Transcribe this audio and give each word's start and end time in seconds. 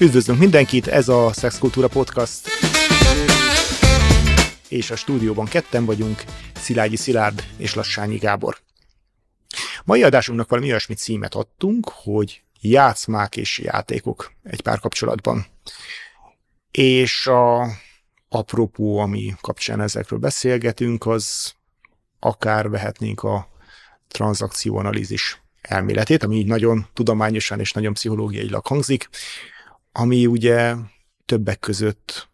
Üdvözlünk 0.00 0.38
mindenkit, 0.38 0.86
ez 0.86 1.08
a 1.08 1.32
Szexkultúra 1.32 1.88
Podcast. 1.88 2.48
És 4.68 4.90
a 4.90 4.96
stúdióban 4.96 5.46
ketten 5.46 5.84
vagyunk, 5.84 6.24
Szilágyi 6.54 6.96
Szilárd 6.96 7.44
és 7.56 7.74
Lassányi 7.74 8.16
Gábor. 8.16 8.58
Mai 9.84 10.02
adásunknak 10.02 10.48
valami 10.48 10.68
olyasmit 10.68 10.98
címet 10.98 11.34
adtunk, 11.34 11.90
hogy 11.94 12.42
játszmák 12.60 13.36
és 13.36 13.58
játékok 13.58 14.32
egy 14.42 14.60
párkapcsolatban. 14.60 15.46
És 16.70 17.26
a 17.26 17.66
apropó, 18.28 18.98
ami 18.98 19.34
kapcsán 19.40 19.80
ezekről 19.80 20.18
beszélgetünk, 20.18 21.06
az 21.06 21.54
akár 22.18 22.68
vehetnénk 22.68 23.22
a 23.22 23.48
tranzakcióanalízis 24.08 25.42
elméletét, 25.60 26.22
ami 26.22 26.36
így 26.36 26.46
nagyon 26.46 26.86
tudományosan 26.92 27.60
és 27.60 27.72
nagyon 27.72 27.92
pszichológiailag 27.92 28.66
hangzik, 28.66 29.08
ami 29.92 30.26
ugye 30.26 30.74
többek 31.24 31.58
között 31.58 32.28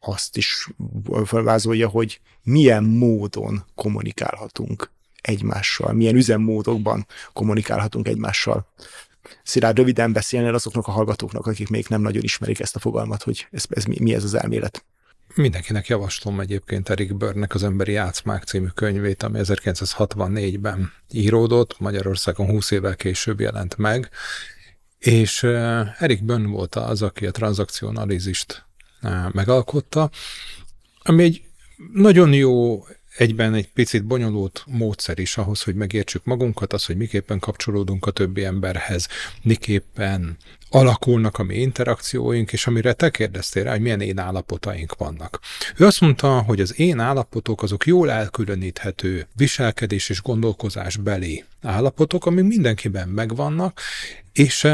azt 0.00 0.36
is 0.36 0.68
felvázolja, 1.24 1.88
hogy 1.88 2.20
milyen 2.42 2.84
módon 2.84 3.64
kommunikálhatunk 3.74 4.90
egymással, 5.20 5.92
milyen 5.92 6.16
üzemmódokban 6.16 7.06
kommunikálhatunk 7.32 8.08
egymással. 8.08 8.66
Szilárd, 9.42 9.76
röviden 9.76 10.12
beszélnél 10.12 10.54
azoknak 10.54 10.86
a 10.86 10.90
hallgatóknak, 10.90 11.46
akik 11.46 11.68
még 11.68 11.86
nem 11.88 12.00
nagyon 12.00 12.22
ismerik 12.22 12.60
ezt 12.60 12.76
a 12.76 12.78
fogalmat, 12.78 13.22
hogy 13.22 13.46
ez, 13.50 13.64
ez 13.68 13.84
mi, 13.84 13.96
mi 14.00 14.14
ez 14.14 14.24
az 14.24 14.34
elmélet? 14.34 14.84
Mindenkinek 15.34 15.86
javaslom 15.86 16.40
egyébként 16.40 16.88
Erik 16.88 17.16
Börnek 17.16 17.54
az 17.54 17.62
Emberi 17.62 17.92
Játszmák 17.92 18.42
című 18.42 18.66
könyvét, 18.66 19.22
ami 19.22 19.38
1964-ben 19.42 20.92
íródott, 21.10 21.78
Magyarországon 21.78 22.46
20 22.46 22.70
évvel 22.70 22.96
később 22.96 23.40
jelent 23.40 23.76
meg, 23.76 24.10
és 25.00 25.42
Erik 25.98 26.24
Börn 26.24 26.46
volt 26.46 26.74
az, 26.74 27.02
aki 27.02 27.26
a 27.26 27.30
tranzakcionalizist 27.30 28.64
megalkotta, 29.32 30.10
ami 31.02 31.22
egy 31.22 31.42
nagyon 31.92 32.32
jó 32.32 32.84
egyben 33.16 33.54
egy 33.54 33.68
picit 33.68 34.04
bonyolult 34.04 34.64
módszer 34.66 35.18
is 35.18 35.36
ahhoz, 35.36 35.62
hogy 35.62 35.74
megértsük 35.74 36.24
magunkat, 36.24 36.72
az, 36.72 36.84
hogy 36.84 36.96
miképpen 36.96 37.38
kapcsolódunk 37.38 38.06
a 38.06 38.10
többi 38.10 38.44
emberhez, 38.44 39.08
miképpen 39.42 40.36
alakulnak 40.70 41.38
a 41.38 41.42
mi 41.42 41.54
interakcióink, 41.54 42.52
és 42.52 42.66
amire 42.66 42.92
te 42.92 43.10
kérdeztél 43.10 43.62
rá, 43.64 43.70
hogy 43.70 43.80
milyen 43.80 44.00
én 44.00 44.18
állapotaink 44.18 44.94
vannak. 44.96 45.40
Ő 45.76 45.86
azt 45.86 46.00
mondta, 46.00 46.40
hogy 46.40 46.60
az 46.60 46.78
én 46.78 46.98
állapotok 46.98 47.62
azok 47.62 47.86
jól 47.86 48.10
elkülöníthető 48.10 49.26
viselkedés 49.36 50.08
és 50.08 50.22
gondolkozás 50.22 50.96
beli 50.96 51.44
állapotok, 51.62 52.26
amik 52.26 52.44
mindenkiben 52.44 53.08
megvannak, 53.08 53.80
és 54.32 54.68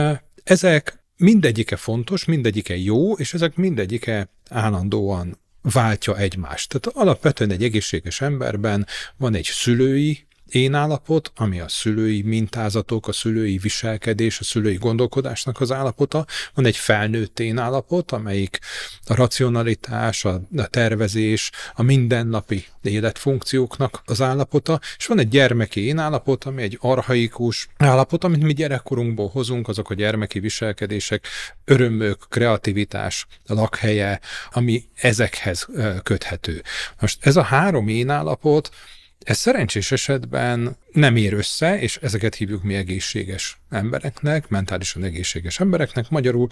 ezek 0.45 1.05
mindegyike 1.17 1.77
fontos, 1.77 2.25
mindegyike 2.25 2.77
jó, 2.77 3.12
és 3.12 3.35
ezek 3.35 3.57
mindegyike 3.57 4.29
állandóan 4.51 5.39
váltja 5.62 6.17
egymást. 6.17 6.79
Tehát 6.79 6.99
alapvetően 6.99 7.51
egy 7.51 7.62
egészséges 7.65 8.21
emberben 8.21 8.87
van 9.17 9.34
egy 9.34 9.45
szülői 9.45 10.26
én 10.51 10.75
állapot, 10.75 11.33
ami 11.37 11.61
a 11.61 11.69
szülői 11.69 12.23
mintázatok, 12.23 13.09
a 13.09 13.13
szülői 13.13 13.59
viselkedés, 13.59 14.41
a 14.41 14.45
szülői 14.45 14.77
gondolkodásnak 14.77 15.61
az 15.61 15.73
állapota, 15.73 16.27
van 16.55 16.67
egy 16.67 16.77
felnőtt 16.77 17.41
én 17.41 17.59
állapot, 17.59 18.13
amelyik 18.13 18.59
a 19.07 19.15
racionalitás, 19.15 20.25
a, 20.25 20.41
a 20.57 20.67
tervezés, 20.67 21.51
a 21.75 21.83
mindennapi 21.83 22.65
életfunkcióknak 22.83 24.03
az 24.05 24.21
állapota, 24.21 24.81
és 24.97 25.07
van 25.07 25.19
egy 25.19 25.29
gyermeki 25.29 25.87
én 25.87 25.99
állapot, 25.99 26.45
ami 26.45 26.63
egy 26.63 26.79
arhaikus 26.81 27.69
állapot, 27.77 28.25
amit 28.25 28.43
mi 28.43 28.53
gyerekkorunkból 28.53 29.29
hozunk, 29.29 29.69
azok 29.69 29.91
a 29.91 29.95
gyermeki 29.95 30.39
viselkedések, 30.39 31.27
örömök, 31.65 32.27
kreativitás, 32.29 33.27
lakhelye, 33.47 34.21
ami 34.51 34.85
ezekhez 34.95 35.69
köthető. 36.03 36.63
Most 37.01 37.27
ez 37.27 37.37
a 37.37 37.43
három 37.43 37.89
én 37.89 38.11
állapot, 38.11 38.71
ez 39.25 39.38
szerencsés 39.38 39.93
esetben 39.93 40.77
nem 40.97 41.17
ér 41.17 41.33
össze, 41.33 41.81
és 41.81 41.99
ezeket 42.03 42.34
hívjuk 42.34 42.62
mi 42.62 42.75
egészséges 42.75 43.61
embereknek, 43.71 44.49
mentálisan 44.49 45.05
egészséges 45.05 45.61
embereknek. 45.61 46.11
Magyarul 46.11 46.49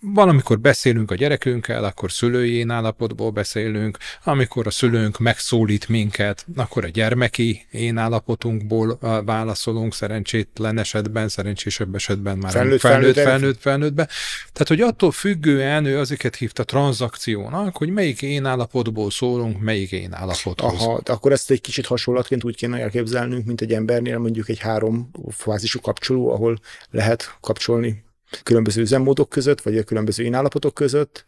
valamikor 0.00 0.60
beszélünk 0.60 1.10
a 1.10 1.14
gyerekünkkel, 1.14 1.84
akkor 1.84 2.12
szülői 2.12 2.52
én 2.52 2.70
állapotból 2.70 3.30
beszélünk, 3.30 3.98
amikor 4.24 4.66
a 4.66 4.70
szülőnk 4.70 5.18
megszólít 5.18 5.88
minket, 5.88 6.46
akkor 6.56 6.84
a 6.84 6.88
gyermeki 6.88 7.66
én 7.70 7.96
állapotunkból 7.96 8.98
válaszolunk, 9.24 9.94
szerencsétlen 9.94 10.78
esetben, 10.78 11.28
szerencsésebb 11.28 11.94
esetben 11.94 12.38
már 12.38 12.52
felnőtt, 12.52 12.80
felnőtt, 12.80 13.14
felnőtt, 13.14 13.24
felnőtt, 13.24 13.60
felnőttbe. 13.60 14.08
Tehát, 14.52 14.68
hogy 14.68 14.80
attól 14.80 15.10
függően 15.10 15.84
ő 15.84 15.98
azokat 15.98 16.36
hívta 16.36 16.64
tranzakciónak, 16.64 17.76
hogy 17.76 17.88
melyik 17.88 18.22
én 18.22 18.44
állapotból 18.44 19.10
szólunk, 19.10 19.60
melyik 19.60 19.92
én 19.92 20.12
állapothoz. 20.12 20.72
Aha, 20.72 21.00
akkor 21.04 21.32
ezt 21.32 21.50
egy 21.50 21.60
kicsit 21.60 21.86
hasonlatként 21.86 22.44
úgy 22.44 22.56
kéne 22.56 22.78
elképzelnünk, 22.78 23.46
mint 23.46 23.60
egy 23.60 23.72
embernél 23.86 24.18
mondjuk 24.18 24.48
egy 24.48 24.58
három 24.58 25.10
fázisú 25.28 25.80
kapcsoló, 25.80 26.30
ahol 26.30 26.58
lehet 26.90 27.36
kapcsolni 27.40 28.04
különböző 28.42 28.80
üzemmódok 28.80 29.28
között, 29.28 29.60
vagy 29.60 29.78
a 29.78 29.82
különböző 29.82 30.24
énállapotok 30.24 30.74
között, 30.74 31.24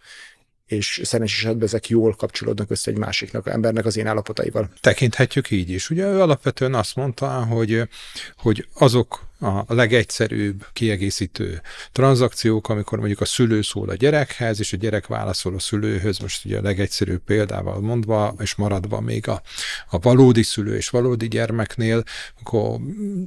és 0.66 1.00
szerencsés 1.04 1.38
esetben 1.38 1.66
ezek 1.66 1.88
jól 1.88 2.14
kapcsolódnak 2.14 2.70
össze 2.70 2.90
egy 2.90 2.96
másiknak, 2.96 3.46
a 3.46 3.50
embernek 3.50 3.84
az 3.84 3.96
én 3.96 4.06
állapotaival. 4.06 4.70
Tekinthetjük 4.80 5.50
így 5.50 5.70
is. 5.70 5.90
Ugye 5.90 6.04
ő 6.04 6.20
alapvetően 6.20 6.74
azt 6.74 6.96
mondta, 6.96 7.44
hogy, 7.44 7.88
hogy 8.36 8.68
azok 8.74 9.27
a 9.40 9.74
legegyszerűbb 9.74 10.66
kiegészítő 10.72 11.62
tranzakciók, 11.92 12.68
amikor 12.68 12.98
mondjuk 12.98 13.20
a 13.20 13.24
szülő 13.24 13.62
szól 13.62 13.88
a 13.88 13.94
gyerekhez, 13.94 14.60
és 14.60 14.72
a 14.72 14.76
gyerek 14.76 15.06
válaszol 15.06 15.54
a 15.54 15.58
szülőhöz, 15.58 16.18
most 16.18 16.44
ugye 16.44 16.58
a 16.58 16.62
legegyszerűbb 16.62 17.20
példával 17.24 17.80
mondva, 17.80 18.34
és 18.38 18.54
maradva 18.54 19.00
még 19.00 19.28
a, 19.28 19.42
a 19.90 19.98
valódi 19.98 20.42
szülő 20.42 20.76
és 20.76 20.88
valódi 20.88 21.28
gyermeknél, 21.28 22.02
akkor 22.40 22.78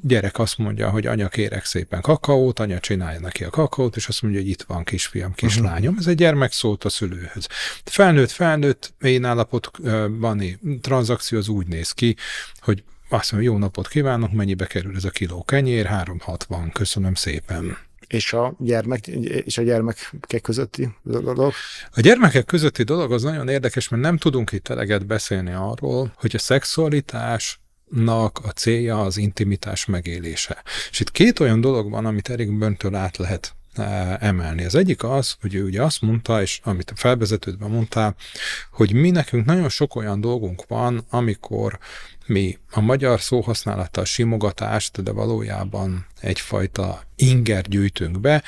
gyerek 0.02 0.40
azt 0.40 0.58
mondja, 0.58 0.90
hogy 0.90 1.06
anya 1.08 1.28
kérek 1.28 1.66
szépen 1.66 2.02
kakaót, 2.02 2.60
anya 2.60 2.80
csinálja 2.80 3.20
neki 3.20 3.44
a 3.44 3.50
kakaót, 3.50 3.96
és 3.96 4.08
azt 4.08 4.22
mondja, 4.22 4.40
hogy 4.40 4.50
itt 4.50 4.62
van 4.62 4.84
kisfiam, 4.84 5.34
kislányom. 5.34 5.84
Uh-huh. 5.84 6.00
Ez 6.00 6.08
egy 6.08 6.18
gyermek 6.18 6.52
szólt 6.52 6.84
a 6.84 6.90
szülőhöz. 6.90 7.48
Felnőtt, 7.84 8.32
felnőtt 8.32 8.94
én 9.02 9.26
állapotban 9.26 10.60
tranzakció 10.82 11.38
az 11.38 11.48
úgy 11.48 11.68
néz 11.68 11.92
ki, 11.92 12.16
hogy 12.60 12.84
azt 13.14 13.32
mondja, 13.32 13.52
jó 13.52 13.58
napot 13.58 13.88
kívánok, 13.88 14.32
mennyibe 14.32 14.66
kerül 14.66 14.96
ez 14.96 15.04
a 15.04 15.10
kiló 15.10 15.44
kenyér? 15.44 15.86
360, 15.86 16.72
köszönöm 16.72 17.14
szépen. 17.14 17.78
És 18.08 18.34
a, 18.34 18.56
gyermek, 18.60 19.08
és 19.46 19.58
a 19.58 19.62
gyermekek 19.62 20.42
közötti 20.42 20.90
dolog? 21.04 21.54
A 21.92 22.02
gyermekek 22.02 22.46
közötti 22.46 22.84
dolog 22.84 23.12
az 23.12 23.24
nagyon 23.24 23.48
érdekes, 23.48 23.90
mert 23.90 24.04
nem 24.04 24.18
tudunk 24.18 24.52
itt 24.52 24.68
eleget 24.68 25.06
beszélni 25.06 25.52
arról, 25.52 26.14
hogy 26.16 26.36
a 26.36 26.40
szexualitás 26.40 27.60
a 28.44 28.50
célja 28.56 29.02
az 29.02 29.18
intimitás 29.18 29.86
megélése. 29.86 30.64
És 30.92 31.00
itt 31.00 31.12
két 31.12 31.40
olyan 31.40 31.62
dolog 31.62 31.90
van, 31.90 32.06
amit 32.06 32.30
Erik 32.30 32.58
Böntől 32.58 32.96
át 32.96 33.18
lehet 33.18 33.56
emelni. 34.20 34.66
Az 34.66 34.76
egyik 34.76 35.04
az, 35.04 35.36
hogy 35.42 35.56
ő 35.56 35.64
ugye 35.64 35.84
azt 35.84 36.02
mondta, 36.02 36.42
és 36.42 36.60
amit 36.64 36.92
a 36.92 36.96
felvezetődben 36.96 37.70
mondtál, 37.70 38.16
hogy 38.72 38.94
mi 38.94 39.10
nekünk 39.10 39.46
nagyon 39.46 39.70
sok 39.70 39.96
olyan 39.96 40.22
dolgunk 40.22 40.64
van, 40.68 41.06
amikor 41.10 41.80
mi 42.26 42.58
a 42.72 42.80
magyar 42.80 43.22
szóhasználattal 43.22 44.06
simogatást, 44.06 45.04
de 45.04 45.12
valójában 45.12 46.06
egyfajta 46.20 47.02
inger 47.16 47.68
gyűjtünk 47.68 48.20
be, 48.20 48.44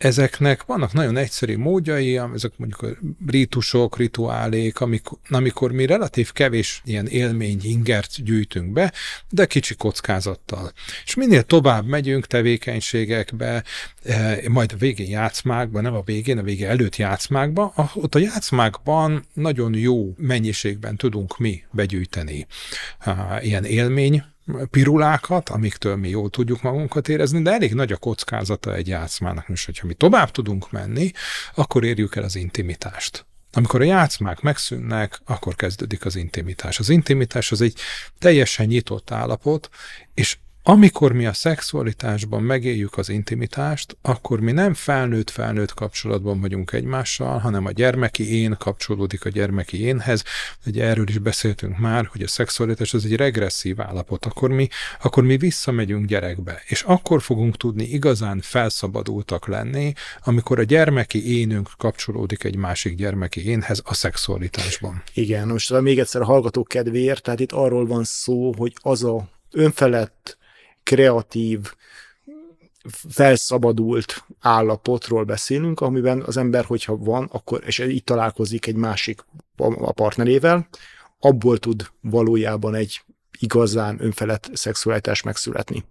ezeknek 0.00 0.64
vannak 0.64 0.92
nagyon 0.92 1.16
egyszerű 1.16 1.56
módjai, 1.56 2.16
ezek 2.34 2.52
mondjuk 2.56 2.82
a 2.82 2.88
rítusok, 3.26 3.96
rituálék, 3.96 4.80
amikor, 4.80 5.18
amikor 5.28 5.72
mi 5.72 5.86
relatív 5.86 6.32
kevés 6.32 6.82
ilyen 6.84 7.06
élmény 7.06 7.60
ingert 7.62 8.22
gyűjtünk 8.22 8.72
be, 8.72 8.92
de 9.30 9.46
kicsi 9.46 9.74
kockázattal. 9.74 10.72
És 11.04 11.14
minél 11.14 11.42
tovább 11.42 11.86
megyünk 11.86 12.26
tevékenységekbe, 12.26 13.64
eh, 14.02 14.38
majd 14.48 14.72
a 14.72 14.76
végén 14.76 15.08
játszmákba, 15.08 15.80
nem 15.80 15.94
a 15.94 16.02
végén, 16.02 16.38
a 16.38 16.42
vége 16.42 16.68
előtt 16.68 16.96
játszmákba, 16.96 17.72
ott 17.94 18.14
a 18.14 18.18
játszmákban 18.18 19.24
nagyon 19.34 19.74
jó 19.74 20.14
mennyiségben 20.16 20.96
tudunk 20.96 21.38
mi 21.38 21.62
begyűjteni 21.70 22.46
eh, 22.98 23.44
ilyen 23.44 23.64
élmény 23.64 24.24
pirulákat, 24.70 25.48
amiktől 25.48 25.96
mi 25.96 26.08
jól 26.08 26.30
tudjuk 26.30 26.62
magunkat 26.62 27.08
érezni, 27.08 27.42
de 27.42 27.52
elég 27.52 27.74
nagy 27.74 27.92
a 27.92 27.96
kockázata 27.96 28.74
egy 28.74 28.88
játszmának. 28.88 29.48
Most, 29.48 29.66
hogyha 29.66 29.86
mi 29.86 29.94
tovább 29.94 30.30
tudunk 30.30 30.70
menni, 30.70 31.10
akkor 31.54 31.84
érjük 31.84 32.16
el 32.16 32.24
az 32.24 32.36
intimitást. 32.36 33.26
Amikor 33.52 33.80
a 33.80 33.84
játszmák 33.84 34.40
megszűnnek, 34.40 35.20
akkor 35.24 35.54
kezdődik 35.54 36.04
az 36.04 36.16
intimitás. 36.16 36.78
Az 36.78 36.88
intimitás 36.88 37.52
az 37.52 37.60
egy 37.60 37.78
teljesen 38.18 38.66
nyitott 38.66 39.10
állapot, 39.10 39.68
és 40.14 40.38
amikor 40.62 41.12
mi 41.12 41.26
a 41.26 41.32
szexualitásban 41.32 42.42
megéljük 42.42 42.98
az 42.98 43.08
intimitást, 43.08 43.96
akkor 44.02 44.40
mi 44.40 44.52
nem 44.52 44.74
felnőtt-felnőtt 44.74 45.74
kapcsolatban 45.74 46.40
vagyunk 46.40 46.72
egymással, 46.72 47.38
hanem 47.38 47.66
a 47.66 47.70
gyermeki 47.70 48.40
én 48.40 48.56
kapcsolódik 48.58 49.24
a 49.24 49.28
gyermeki 49.28 49.82
énhez. 49.82 50.24
Ugye 50.66 50.84
erről 50.84 51.08
is 51.08 51.18
beszéltünk 51.18 51.78
már, 51.78 52.06
hogy 52.06 52.22
a 52.22 52.28
szexualitás 52.28 52.94
az 52.94 53.04
egy 53.04 53.16
regresszív 53.16 53.80
állapot. 53.80 54.26
Akkor 54.26 54.50
mi, 54.50 54.68
akkor 55.02 55.24
mi 55.24 55.36
visszamegyünk 55.36 56.06
gyerekbe, 56.06 56.62
és 56.66 56.82
akkor 56.82 57.22
fogunk 57.22 57.56
tudni 57.56 57.84
igazán 57.84 58.40
felszabadultak 58.40 59.46
lenni, 59.46 59.92
amikor 60.24 60.58
a 60.58 60.62
gyermeki 60.62 61.38
énünk 61.38 61.68
kapcsolódik 61.76 62.44
egy 62.44 62.56
másik 62.56 62.96
gyermeki 62.96 63.48
énhez 63.48 63.82
a 63.84 63.94
szexualitásban. 63.94 65.02
Igen, 65.14 65.48
most 65.48 65.80
még 65.80 65.98
egyszer 65.98 66.20
a 66.20 66.24
hallgatók 66.24 66.68
kedvéért, 66.68 67.22
tehát 67.22 67.40
itt 67.40 67.52
arról 67.52 67.86
van 67.86 68.04
szó, 68.04 68.54
hogy 68.56 68.72
az 68.82 69.04
a 69.04 69.28
önfelett, 69.50 70.38
kreatív, 70.90 71.74
felszabadult 73.08 74.24
állapotról 74.40 75.24
beszélünk, 75.24 75.80
amiben 75.80 76.22
az 76.22 76.36
ember, 76.36 76.64
hogyha 76.64 76.96
van, 76.96 77.28
akkor, 77.32 77.62
és 77.66 77.78
így 77.78 78.04
találkozik 78.04 78.66
egy 78.66 78.74
másik 78.74 79.24
a 79.56 79.92
partnerével, 79.92 80.68
abból 81.18 81.58
tud 81.58 81.90
valójában 82.00 82.74
egy 82.74 83.02
igazán 83.38 83.96
önfelett 84.00 84.50
szexualitás 84.52 85.22
megszületni. 85.22 85.84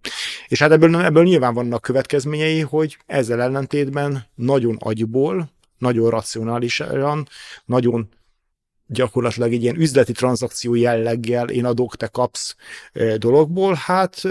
És 0.47 0.59
hát 0.59 0.71
ebből, 0.71 0.95
ebből 0.95 1.23
nyilván 1.23 1.53
vannak 1.53 1.81
következményei, 1.81 2.59
hogy 2.59 2.97
ezzel 3.05 3.41
ellentétben 3.41 4.25
nagyon 4.35 4.77
agyból, 4.79 5.51
nagyon 5.77 6.09
racionálisan, 6.09 7.27
nagyon 7.65 8.09
gyakorlatilag 8.85 9.53
egy 9.53 9.61
ilyen 9.63 9.79
üzleti 9.79 10.11
tranzakció 10.11 10.75
jelleggel 10.75 11.49
én 11.49 11.65
adok, 11.65 11.95
te 11.95 12.07
kapsz 12.07 12.55
dologból, 13.17 13.73
hát 13.73 14.21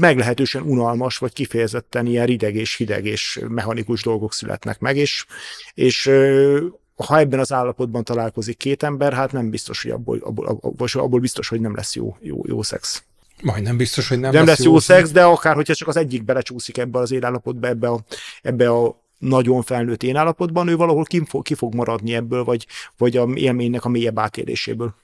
meglehetősen 0.00 0.62
unalmas, 0.62 1.18
vagy 1.18 1.32
kifejezetten 1.32 2.06
ilyen 2.06 2.26
rideg 2.26 2.54
és 2.54 2.76
hideg 2.76 3.04
és 3.04 3.40
mechanikus 3.48 4.02
dolgok 4.02 4.32
születnek 4.32 4.80
meg, 4.80 4.96
és, 4.96 5.26
és 5.74 6.10
ha 6.96 7.18
ebben 7.18 7.38
az 7.38 7.52
állapotban 7.52 8.04
találkozik 8.04 8.56
két 8.56 8.82
ember, 8.82 9.12
hát 9.12 9.32
nem 9.32 9.50
biztos, 9.50 9.82
hogy 9.82 9.90
abból, 9.90 10.18
abból, 10.22 10.46
abból, 10.46 10.88
abból 10.92 11.20
biztos, 11.20 11.48
hogy 11.48 11.60
nem 11.60 11.74
lesz 11.74 11.94
jó, 11.94 12.16
jó, 12.20 12.40
jó 12.46 12.62
szex. 12.62 13.02
Majdnem 13.42 13.76
biztos, 13.76 14.08
hogy 14.08 14.18
nem, 14.18 14.32
nem 14.32 14.46
lesz, 14.46 14.56
lesz 14.56 14.66
jó, 14.66 14.72
jó 14.72 14.78
szex, 14.78 15.10
de 15.10 15.24
akár, 15.24 15.54
hogyha 15.54 15.74
csak 15.74 15.88
az 15.88 15.96
egyik 15.96 16.24
belecsúszik 16.24 16.78
ebbe 16.78 16.98
az 16.98 17.10
élállapotba, 17.10 17.66
ebbe 17.66 17.88
a, 17.88 18.00
ebbe 18.42 18.70
a 18.70 19.00
nagyon 19.18 19.62
felnőtt 19.62 20.02
én 20.02 20.16
állapotban, 20.16 20.68
ő 20.68 20.76
valahol 20.76 21.04
ki 21.04 21.22
fog, 21.26 21.42
ki 21.42 21.54
fog 21.54 21.74
maradni 21.74 22.14
ebből, 22.14 22.44
vagy, 22.44 22.66
vagy 22.96 23.16
a 23.16 23.28
élménynek 23.34 23.84
a 23.84 23.88
mélyebb 23.88 24.18
átéléséből. 24.18 24.94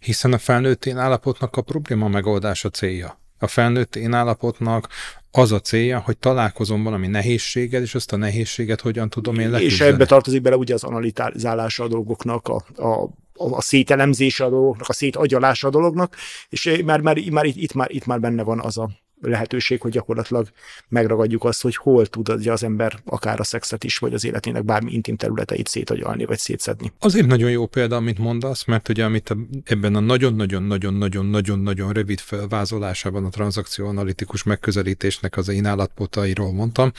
Hiszen 0.00 0.32
a 0.32 0.38
felnőtt 0.38 0.86
én 0.86 0.98
állapotnak 0.98 1.56
a 1.56 1.62
probléma 1.62 2.08
megoldása 2.08 2.70
célja. 2.70 3.20
A 3.42 3.46
felnőtt 3.46 3.96
én 3.96 4.12
állapotnak 4.12 4.88
az 5.30 5.52
a 5.52 5.60
célja, 5.60 5.98
hogy 5.98 6.18
találkozom 6.18 6.82
valami 6.82 7.06
nehézséggel, 7.06 7.82
és 7.82 7.94
azt 7.94 8.12
a 8.12 8.16
nehézséget 8.16 8.80
hogyan 8.80 9.10
tudom 9.10 9.34
én 9.34 9.50
leküzdeni. 9.50 9.90
És 9.90 9.94
ebbe 9.94 10.06
tartozik 10.06 10.42
bele 10.42 10.56
ugye 10.56 10.74
az 10.74 10.84
analizálása 10.84 11.84
a 11.84 11.88
dolgoknak, 11.88 12.48
a, 12.48 12.64
a 12.82 13.08
a 13.34 13.60
szételemzése 13.60 14.44
a 14.44 14.50
dolgoknak, 14.50 14.88
a 14.88 14.92
szétagyalása 14.92 15.66
a 15.66 15.70
dolognak, 15.70 16.16
és 16.48 16.82
már, 16.84 17.00
már, 17.00 17.18
már 17.30 17.44
itt, 17.44 17.56
itt, 17.56 17.72
már, 17.72 17.90
itt 17.90 18.06
már 18.06 18.20
benne 18.20 18.42
van 18.42 18.60
az 18.60 18.78
a 18.78 18.90
lehetőség, 19.22 19.80
hogy 19.80 19.90
gyakorlatilag 19.90 20.48
megragadjuk 20.88 21.44
azt, 21.44 21.62
hogy 21.62 21.76
hol 21.76 22.06
tud 22.06 22.28
az 22.28 22.62
ember 22.62 23.00
akár 23.04 23.40
a 23.40 23.44
szexet 23.44 23.84
is, 23.84 23.98
vagy 23.98 24.14
az 24.14 24.24
életének 24.24 24.64
bármi 24.64 24.92
intim 24.92 25.16
területeit 25.16 25.68
szétagyalni, 25.68 26.24
vagy 26.24 26.38
szétszedni. 26.38 26.92
Azért 26.98 27.26
nagyon 27.26 27.50
jó 27.50 27.66
példa, 27.66 27.96
amit 27.96 28.18
mondasz, 28.18 28.64
mert 28.64 28.88
ugye 28.88 29.04
amit 29.04 29.36
ebben 29.64 29.94
a 29.94 30.00
nagyon-nagyon-nagyon-nagyon-nagyon-nagyon 30.00 31.92
rövid 31.92 32.18
felvázolásában 32.18 33.24
a 33.24 33.28
tranzakció 33.28 33.86
analitikus 33.86 34.42
megközelítésnek 34.42 35.36
az 35.36 35.48
én 35.48 35.66
állapotairól 35.66 36.52
mondtam, 36.52 36.92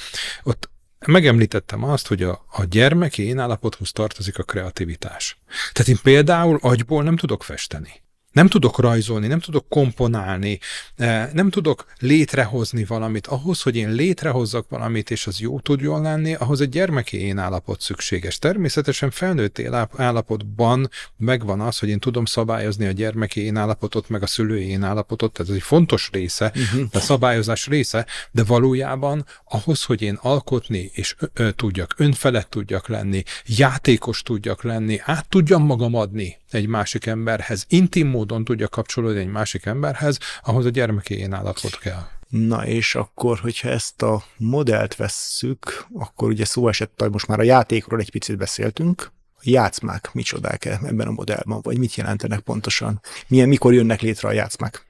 ott 0.43 0.69
megemlítettem 1.05 1.83
azt, 1.83 2.07
hogy 2.07 2.23
a, 2.23 2.45
a 2.51 2.63
gyermeki 2.63 3.23
én 3.23 3.39
állapothoz 3.39 3.91
tartozik 3.91 4.37
a 4.37 4.43
kreativitás. 4.43 5.37
Tehát 5.71 5.87
én 5.87 5.99
például 6.03 6.57
agyból 6.61 7.03
nem 7.03 7.15
tudok 7.15 7.43
festeni. 7.43 8.02
Nem 8.33 8.47
tudok 8.47 8.79
rajzolni, 8.79 9.27
nem 9.27 9.39
tudok 9.39 9.65
komponálni, 9.69 10.59
eh, 10.95 11.29
nem 11.33 11.49
tudok 11.49 11.85
létrehozni 11.99 12.85
valamit. 12.85 13.27
Ahhoz, 13.27 13.61
hogy 13.61 13.75
én 13.75 13.91
létrehozzak 13.91 14.69
valamit, 14.69 15.11
és 15.11 15.27
az 15.27 15.39
jó 15.39 15.59
tudjon 15.59 16.01
lenni, 16.01 16.33
ahhoz 16.33 16.61
egy 16.61 16.69
gyermeki 16.69 17.17
én 17.17 17.37
állapot 17.37 17.81
szükséges. 17.81 18.39
Természetesen 18.39 19.11
felnőtt 19.11 19.61
állapotban 19.95 20.89
megvan 21.17 21.61
az, 21.61 21.79
hogy 21.79 21.89
én 21.89 21.99
tudom 21.99 22.25
szabályozni 22.25 22.85
a 22.85 22.91
gyermeki 22.91 23.41
én 23.41 23.55
állapotot, 23.55 24.09
meg 24.09 24.21
a 24.23 24.27
szülői 24.27 24.67
én 24.67 24.83
állapotot, 24.83 25.33
tehát 25.33 25.49
ez 25.49 25.55
egy 25.55 25.63
fontos 25.63 26.09
része, 26.11 26.51
uh-huh. 26.55 26.87
a 26.91 26.99
szabályozás 26.99 27.67
része, 27.67 28.05
de 28.31 28.43
valójában 28.43 29.25
ahhoz, 29.45 29.83
hogy 29.83 30.01
én 30.01 30.17
alkotni 30.21 30.91
és 30.93 31.15
ö, 31.19 31.25
ö, 31.33 31.51
tudjak, 31.51 31.93
önfelett 31.97 32.49
tudjak 32.49 32.87
lenni, 32.87 33.23
játékos 33.45 34.21
tudjak 34.21 34.63
lenni, 34.63 34.99
át 35.03 35.29
tudjam 35.29 35.65
magam 35.65 35.95
adni 35.95 36.37
egy 36.51 36.67
másik 36.67 37.05
emberhez, 37.05 37.65
intim 37.67 38.07
módon 38.23 38.43
tudja 38.43 38.67
kapcsolódni 38.67 39.19
egy 39.19 39.31
másik 39.31 39.65
emberhez, 39.65 40.17
ahhoz 40.43 40.65
a 40.65 40.69
gyermeki 40.69 41.17
én 41.17 41.33
állapot 41.33 41.77
kell. 41.77 42.01
Na 42.29 42.67
és 42.67 42.95
akkor, 42.95 43.39
hogyha 43.39 43.69
ezt 43.69 44.01
a 44.01 44.23
modellt 44.37 44.95
vesszük, 44.95 45.85
akkor 45.93 46.29
ugye 46.29 46.45
szó 46.45 46.67
esett, 46.67 47.01
hogy 47.01 47.11
most 47.11 47.27
már 47.27 47.39
a 47.39 47.43
játékról 47.43 47.99
egy 47.99 48.11
picit 48.11 48.37
beszéltünk, 48.37 49.11
a 49.35 49.41
játszmák 49.43 50.09
micsodák 50.13 50.65
ebben 50.65 51.07
a 51.07 51.11
modellben, 51.11 51.61
vagy 51.61 51.77
mit 51.77 51.95
jelentenek 51.95 52.39
pontosan? 52.39 53.01
Milyen, 53.27 53.47
mikor 53.47 53.73
jönnek 53.73 54.01
létre 54.01 54.27
a 54.27 54.31
játszmák? 54.31 54.85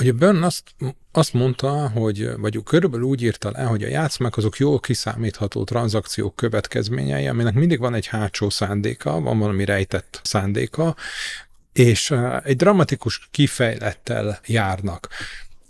Ugye 0.00 0.12
Bön 0.12 0.42
azt, 0.42 0.62
azt 1.12 1.32
mondta, 1.32 1.88
hogy, 1.88 2.30
vagy 2.36 2.62
körülbelül 2.64 3.06
úgy 3.06 3.22
írta 3.22 3.50
le, 3.50 3.62
hogy 3.62 3.82
a 3.82 3.88
játszmák 3.88 4.36
azok 4.36 4.56
jól 4.56 4.80
kiszámítható 4.80 5.64
tranzakciók 5.64 6.36
következményei, 6.36 7.26
aminek 7.26 7.54
mindig 7.54 7.78
van 7.78 7.94
egy 7.94 8.06
hátsó 8.06 8.50
szándéka, 8.50 9.20
van 9.20 9.38
valami 9.38 9.64
rejtett 9.64 10.20
szándéka, 10.24 10.96
és 11.72 12.14
egy 12.44 12.56
dramatikus 12.56 13.28
kifejlettel 13.30 14.40
járnak. 14.46 15.08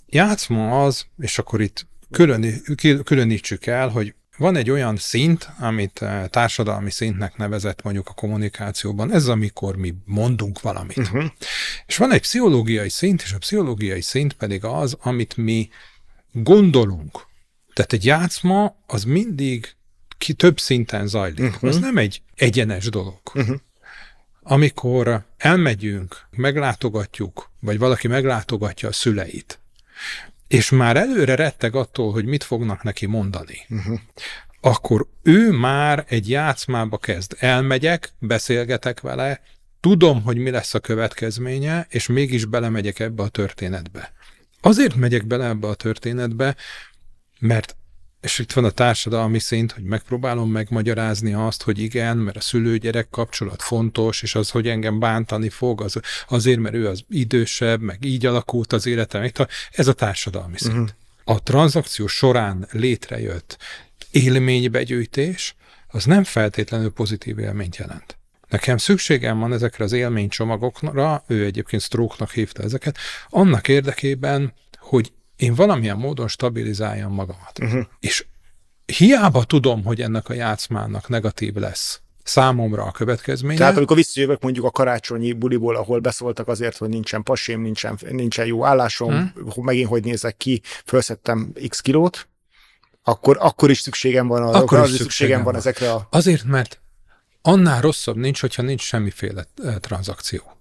Játszma 0.06 0.84
az, 0.84 1.06
és 1.18 1.38
akkor 1.38 1.60
itt 1.60 1.86
külön, 2.10 2.62
különítsük 3.04 3.66
el, 3.66 3.88
hogy 3.88 4.14
van 4.38 4.56
egy 4.56 4.70
olyan 4.70 4.96
szint, 4.96 5.48
amit 5.58 6.04
társadalmi 6.30 6.90
szintnek 6.90 7.36
nevezett 7.36 7.82
mondjuk 7.82 8.08
a 8.08 8.12
kommunikációban, 8.12 9.12
ez 9.12 9.26
amikor 9.26 9.76
mi 9.76 9.94
mondunk 10.04 10.60
valamit. 10.60 10.96
Uh-huh. 10.96 11.24
És 11.86 11.96
van 11.96 12.12
egy 12.12 12.20
pszichológiai 12.20 12.88
szint, 12.88 13.22
és 13.22 13.32
a 13.32 13.38
pszichológiai 13.38 14.00
szint 14.00 14.32
pedig 14.32 14.64
az, 14.64 14.96
amit 15.00 15.36
mi 15.36 15.68
gondolunk. 16.32 17.26
Tehát 17.74 17.92
egy 17.92 18.04
játszma 18.04 18.76
az 18.86 19.04
mindig 19.04 19.76
ki 20.18 20.32
több 20.32 20.60
szinten 20.60 21.06
zajlik. 21.06 21.44
Uh-huh. 21.44 21.68
Az 21.68 21.78
nem 21.78 21.96
egy 21.96 22.22
egyenes 22.34 22.88
dolog. 22.88 23.20
Uh-huh 23.34 23.56
amikor 24.50 25.24
elmegyünk, 25.36 26.26
meglátogatjuk, 26.30 27.50
vagy 27.60 27.78
valaki 27.78 28.08
meglátogatja 28.08 28.88
a 28.88 28.92
szüleit, 28.92 29.60
és 30.46 30.70
már 30.70 30.96
előre 30.96 31.34
retteg 31.34 31.74
attól, 31.74 32.12
hogy 32.12 32.24
mit 32.24 32.44
fognak 32.44 32.82
neki 32.82 33.06
mondani, 33.06 33.66
uh-huh. 33.68 33.98
akkor 34.60 35.06
ő 35.22 35.50
már 35.50 36.04
egy 36.08 36.28
játszmába 36.28 36.98
kezd. 36.98 37.36
Elmegyek, 37.38 38.12
beszélgetek 38.18 39.00
vele, 39.00 39.40
tudom, 39.80 40.22
hogy 40.22 40.36
mi 40.36 40.50
lesz 40.50 40.74
a 40.74 40.80
következménye, 40.80 41.86
és 41.88 42.06
mégis 42.06 42.44
belemegyek 42.44 42.98
ebbe 42.98 43.22
a 43.22 43.28
történetbe. 43.28 44.12
Azért 44.60 44.94
megyek 44.94 45.26
bele 45.26 45.46
ebbe 45.46 45.68
a 45.68 45.74
történetbe, 45.74 46.56
mert 47.40 47.76
és 48.20 48.38
itt 48.38 48.52
van 48.52 48.64
a 48.64 48.70
társadalmi 48.70 49.38
szint, 49.38 49.72
hogy 49.72 49.82
megpróbálom 49.82 50.50
megmagyarázni 50.50 51.32
azt, 51.32 51.62
hogy 51.62 51.78
igen, 51.78 52.16
mert 52.16 52.36
a 52.36 52.40
szülő-gyerek 52.40 53.08
kapcsolat 53.10 53.62
fontos, 53.62 54.22
és 54.22 54.34
az, 54.34 54.50
hogy 54.50 54.68
engem 54.68 54.98
bántani 54.98 55.48
fog, 55.48 55.80
az, 55.80 56.00
azért, 56.28 56.60
mert 56.60 56.74
ő 56.74 56.88
az 56.88 57.04
idősebb, 57.08 57.80
meg 57.80 58.04
így 58.04 58.26
alakult 58.26 58.72
az 58.72 58.86
életem. 58.86 59.30
Ez 59.70 59.88
a 59.88 59.92
társadalmi 59.92 60.58
szint. 60.58 60.72
Uh-huh. 60.72 60.88
A 61.24 61.42
tranzakció 61.42 62.06
során 62.06 62.68
létrejött 62.72 63.58
élménybegyűjtés, 64.10 65.54
az 65.86 66.04
nem 66.04 66.24
feltétlenül 66.24 66.90
pozitív 66.90 67.38
élményt 67.38 67.76
jelent. 67.76 68.18
Nekem 68.48 68.76
szükségem 68.76 69.38
van 69.38 69.52
ezekre 69.52 69.84
az 69.84 69.92
élménycsomagokra, 69.92 71.24
ő 71.26 71.44
egyébként 71.44 71.82
stroke 71.82 72.26
hívta 72.32 72.62
ezeket, 72.62 72.96
annak 73.28 73.68
érdekében, 73.68 74.54
hogy 74.78 75.12
én 75.38 75.54
valamilyen 75.54 75.96
módon 75.96 76.28
stabilizáljam 76.28 77.12
magamat. 77.12 77.58
Uh-huh. 77.60 77.84
És 78.00 78.26
hiába 78.86 79.44
tudom, 79.44 79.84
hogy 79.84 80.00
ennek 80.00 80.28
a 80.28 80.34
játszmának 80.34 81.08
negatív 81.08 81.54
lesz 81.54 82.00
számomra 82.22 82.84
a 82.84 82.90
következménye. 82.90 83.58
Tehát 83.58 83.76
amikor 83.76 83.96
visszajövök 83.96 84.42
mondjuk 84.42 84.64
a 84.64 84.70
karácsonyi 84.70 85.32
buliból, 85.32 85.76
ahol 85.76 85.98
beszóltak 85.98 86.48
azért, 86.48 86.76
hogy 86.76 86.88
nincsen 86.88 87.22
pasém, 87.22 87.60
nincsen, 87.60 87.98
nincsen 88.10 88.46
jó 88.46 88.64
állásom, 88.64 89.12
hmm. 89.12 89.64
megint 89.64 89.88
hogy 89.88 90.04
nézek 90.04 90.36
ki, 90.36 90.60
felszettem 90.84 91.52
x 91.68 91.80
kilót, 91.80 92.28
akkor, 93.02 93.36
akkor 93.40 93.70
is 93.70 93.78
szükségem 93.78 94.26
van, 94.26 94.42
a, 94.42 94.52
akkor 94.52 94.78
is 94.78 94.84
szükségem, 94.84 95.06
szükségem 95.06 95.36
van, 95.42 95.44
van 95.44 95.54
ezekre 95.54 95.92
a... 95.92 96.06
Azért, 96.10 96.44
mert 96.44 96.80
annál 97.42 97.80
rosszabb 97.80 98.16
nincs, 98.16 98.40
hogyha 98.40 98.62
nincs 98.62 98.82
semmiféle 98.82 99.46
tranzakció. 99.80 100.57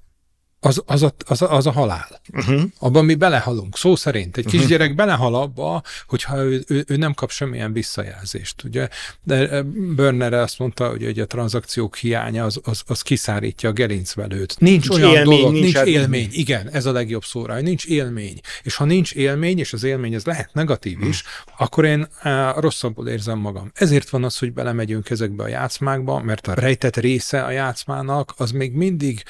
Az, 0.60 0.84
az, 0.86 1.04
a, 1.04 1.14
az, 1.26 1.42
a, 1.42 1.56
az 1.56 1.66
a 1.66 1.72
halál. 1.72 2.22
Uh-huh. 2.34 2.62
Abban 2.80 3.06
mi 3.06 3.16
belehalunk, 3.16 3.78
szó 3.78 3.96
szerint. 3.96 4.38
Egy 4.38 4.46
uh-huh. 4.46 4.60
kisgyerek 4.62 4.96
belehal 4.96 5.36
abba, 5.36 5.84
hogyha 6.08 6.44
ő, 6.44 6.64
ő, 6.68 6.86
ő 6.88 6.96
nem 6.96 7.14
kap 7.14 7.32
semmilyen 7.32 7.74
visszajelzést. 7.74 8.64
Ugye? 8.64 8.88
De 9.24 9.62
Börner 9.96 10.34
azt 10.34 10.60
mondta, 10.60 10.90
hogy, 10.90 11.04
hogy 11.04 11.20
a 11.20 11.26
tranzakciók 11.26 11.96
hiánya 11.96 12.46
az, 12.46 12.60
az, 12.64 12.82
az 12.86 13.02
kiszárítja 13.02 13.70
a 13.70 13.74
gerincvelőt. 13.74 14.56
Nincs, 14.60 14.90
nincs 14.90 15.04
olyan 15.04 15.16
élmény, 15.16 15.40
dolog, 15.40 15.54
nincs, 15.54 15.74
nincs 15.74 15.88
élmény. 15.88 16.30
Igen, 16.32 16.70
ez 16.70 16.86
a 16.86 16.92
legjobb 16.92 17.24
szóra, 17.24 17.54
hogy 17.54 17.64
nincs 17.64 17.86
élmény. 17.86 18.40
És 18.64 18.76
ha 18.76 18.86
nincs 18.86 19.14
élmény, 19.14 19.60
és 19.60 19.74
az 19.74 19.84
élmény 19.84 20.14
ez 20.14 20.26
lehet 20.26 20.54
negatív 20.54 21.02
is, 21.02 21.22
uh-huh. 21.22 21.62
akkor 21.62 21.86
én 21.86 22.08
uh, 22.24 22.58
rosszabbul 22.60 23.08
érzem 23.08 23.38
magam. 23.38 23.72
Ezért 23.74 24.10
van 24.10 24.24
az, 24.24 24.38
hogy 24.38 24.54
belemegyünk 24.54 25.10
ezekbe 25.10 25.44
a 25.44 25.48
játszmákba, 25.48 26.20
mert 26.20 26.48
a 26.48 26.54
rejtett 26.54 26.96
része 26.96 27.44
a 27.44 27.52
játszmának 27.52 28.34
az 28.38 28.52
még 28.52 28.74
mindig 28.74 29.24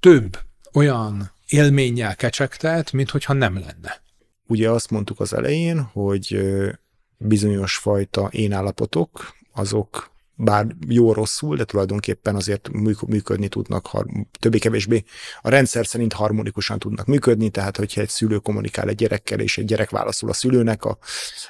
több 0.00 0.46
olyan 0.78 1.32
élménnyel 1.48 2.16
kecsegtet, 2.16 2.92
mint 2.92 3.10
hogyha 3.10 3.32
nem 3.32 3.54
lenne. 3.54 4.00
Ugye 4.46 4.70
azt 4.70 4.90
mondtuk 4.90 5.20
az 5.20 5.34
elején, 5.34 5.80
hogy 5.80 6.40
bizonyos 7.16 7.76
fajta 7.76 8.28
énállapotok, 8.32 9.36
azok 9.52 10.10
bár 10.40 10.66
jó-rosszul, 10.88 11.56
de 11.56 11.64
tulajdonképpen 11.64 12.34
azért 12.34 12.68
működni 13.06 13.48
tudnak, 13.48 13.90
többé-kevésbé 14.40 15.04
a 15.40 15.48
rendszer 15.48 15.86
szerint 15.86 16.12
harmonikusan 16.12 16.78
tudnak 16.78 17.06
működni, 17.06 17.48
tehát 17.48 17.76
hogyha 17.76 18.00
egy 18.00 18.08
szülő 18.08 18.36
kommunikál 18.36 18.88
egy 18.88 18.94
gyerekkel, 18.94 19.40
és 19.40 19.58
egy 19.58 19.64
gyerek 19.64 19.90
válaszol 19.90 20.30
a 20.30 20.32
szülőnek, 20.32 20.84
a, 20.84 20.98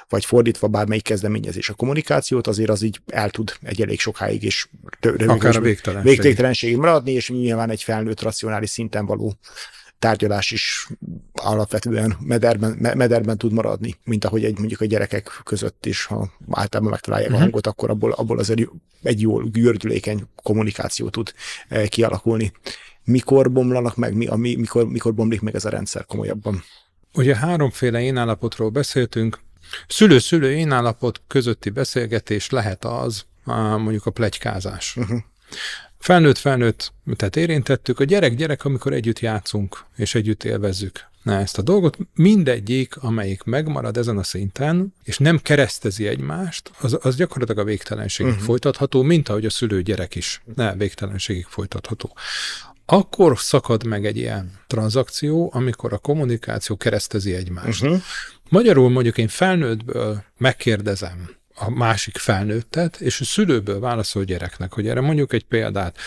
vagy 0.09 0.25
fordítva 0.25 0.67
bármelyik 0.67 1.03
kezdeményezés 1.03 1.69
a 1.69 1.73
kommunikációt, 1.73 2.47
azért 2.47 2.69
az 2.69 2.81
így 2.81 3.01
el 3.07 3.29
tud 3.29 3.53
egy 3.61 3.81
elég 3.81 3.99
sokáig 3.99 4.43
és 4.43 4.67
Akár 5.27 5.55
a 5.55 5.61
végtelenségig. 5.61 6.21
végtelenségig 6.21 6.77
maradni, 6.77 7.11
és 7.11 7.29
nyilván 7.29 7.69
egy 7.69 7.83
felnőtt 7.83 8.21
racionális 8.21 8.69
szinten 8.69 9.05
való 9.05 9.37
tárgyalás 9.99 10.51
is 10.51 10.87
alapvetően 11.39 12.17
mederben, 12.19 12.71
mederben 12.95 13.37
tud 13.37 13.51
maradni, 13.51 13.95
mint 14.03 14.25
ahogy 14.25 14.43
egy 14.43 14.57
mondjuk 14.57 14.81
a 14.81 14.85
gyerekek 14.85 15.41
között 15.43 15.85
is, 15.85 16.05
ha 16.05 16.31
általában 16.49 16.91
megtalálják 16.91 17.29
uh-huh. 17.29 17.43
a 17.43 17.45
mhm. 17.45 17.53
hangot, 17.53 17.67
akkor 17.67 17.89
abból, 17.89 18.11
abból 18.11 18.39
azért 18.39 18.69
egy 19.03 19.21
jó 19.21 19.37
gördülékeny 19.37 20.23
kommunikáció 20.43 21.09
tud 21.09 21.33
eh, 21.67 21.87
kialakulni. 21.87 22.51
Mikor 23.03 23.51
bomlanak 23.51 23.95
meg, 23.95 24.13
mi, 24.13 24.25
ami, 24.25 24.55
mikor, 24.55 24.87
mikor 24.87 25.13
bomlik 25.13 25.41
meg 25.41 25.55
ez 25.55 25.65
a 25.65 25.69
rendszer 25.69 26.05
komolyabban? 26.05 26.63
Ugye 27.13 27.35
háromféle 27.35 28.01
énállapotról 28.01 28.69
beszéltünk. 28.69 29.39
Szülő-szülő 29.87 30.51
énállapot 30.51 31.21
közötti 31.27 31.69
beszélgetés 31.69 32.49
lehet 32.49 32.85
az, 32.85 33.25
mondjuk 33.77 34.05
a 34.05 34.11
plegykázás. 34.11 34.95
Uh-huh. 34.95 35.19
Felnőtt-felnőtt, 35.99 36.93
tehát 37.15 37.35
érintettük, 37.35 37.99
a 37.99 38.03
gyerek-gyerek, 38.03 38.65
amikor 38.65 38.93
együtt 38.93 39.19
játszunk, 39.19 39.85
és 39.95 40.15
együtt 40.15 40.43
élvezzük 40.43 41.08
Na, 41.23 41.33
ezt 41.33 41.57
a 41.57 41.61
dolgot, 41.61 41.97
mindegyik, 42.15 42.95
amelyik 42.95 43.43
megmarad 43.43 43.97
ezen 43.97 44.17
a 44.17 44.23
szinten, 44.23 44.93
és 45.03 45.17
nem 45.17 45.37
keresztezi 45.37 46.07
egymást, 46.07 46.71
az, 46.79 46.97
az 47.01 47.15
gyakorlatilag 47.15 47.61
a 47.61 47.69
végtelenségig 47.69 48.31
uh-huh. 48.31 48.47
folytatható, 48.47 49.01
mint 49.01 49.29
ahogy 49.29 49.45
a 49.45 49.49
szülő-gyerek 49.49 50.15
is 50.15 50.41
ne, 50.55 50.75
végtelenségig 50.75 51.45
folytatható. 51.45 52.15
Akkor 52.85 53.39
szakad 53.39 53.83
meg 53.83 54.05
egy 54.05 54.17
ilyen 54.17 54.51
tranzakció, 54.67 55.49
amikor 55.53 55.93
a 55.93 55.97
kommunikáció 55.97 56.75
keresztezi 56.77 57.33
egymást. 57.33 57.83
Uh-huh. 57.83 58.01
Magyarul 58.49 58.89
mondjuk 58.89 59.17
én 59.17 59.27
felnőttből 59.27 60.23
megkérdezem, 60.37 61.37
a 61.55 61.69
másik 61.69 62.17
felnőttet, 62.17 63.01
és 63.01 63.21
a 63.21 63.25
szülőből 63.25 63.79
válaszol 63.79 64.23
gyereknek, 64.23 64.73
hogy 64.73 64.87
erre 64.87 65.01
mondjuk 65.01 65.33
egy 65.33 65.43
példát. 65.43 65.97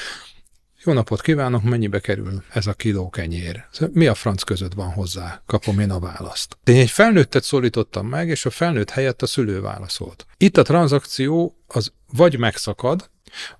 Jó 0.85 0.93
napot 0.93 1.21
kívánok, 1.21 1.62
mennyibe 1.62 2.01
kerül 2.01 2.43
ez 2.53 2.67
a 2.67 2.73
kiló 2.73 3.11
kenyér? 3.11 3.65
Mi 3.93 4.07
a 4.07 4.15
franc 4.15 4.43
között 4.43 4.73
van 4.75 4.93
hozzá? 4.93 5.43
Kapom 5.47 5.79
én 5.79 5.91
a 5.91 5.99
választ. 5.99 6.59
Én 6.65 6.81
egy 6.81 6.91
felnőttet 6.91 7.43
szólítottam 7.43 8.07
meg, 8.07 8.29
és 8.29 8.47
a 8.47 8.51
felnőtt 8.51 8.91
helyett 8.91 9.23
a 9.23 9.27
szülő 9.27 9.61
válaszolt. 9.61 10.27
Itt 10.37 10.57
a 10.57 10.62
tranzakció 10.62 11.57
az 11.67 11.93
vagy 12.12 12.39
megszakad, 12.39 13.11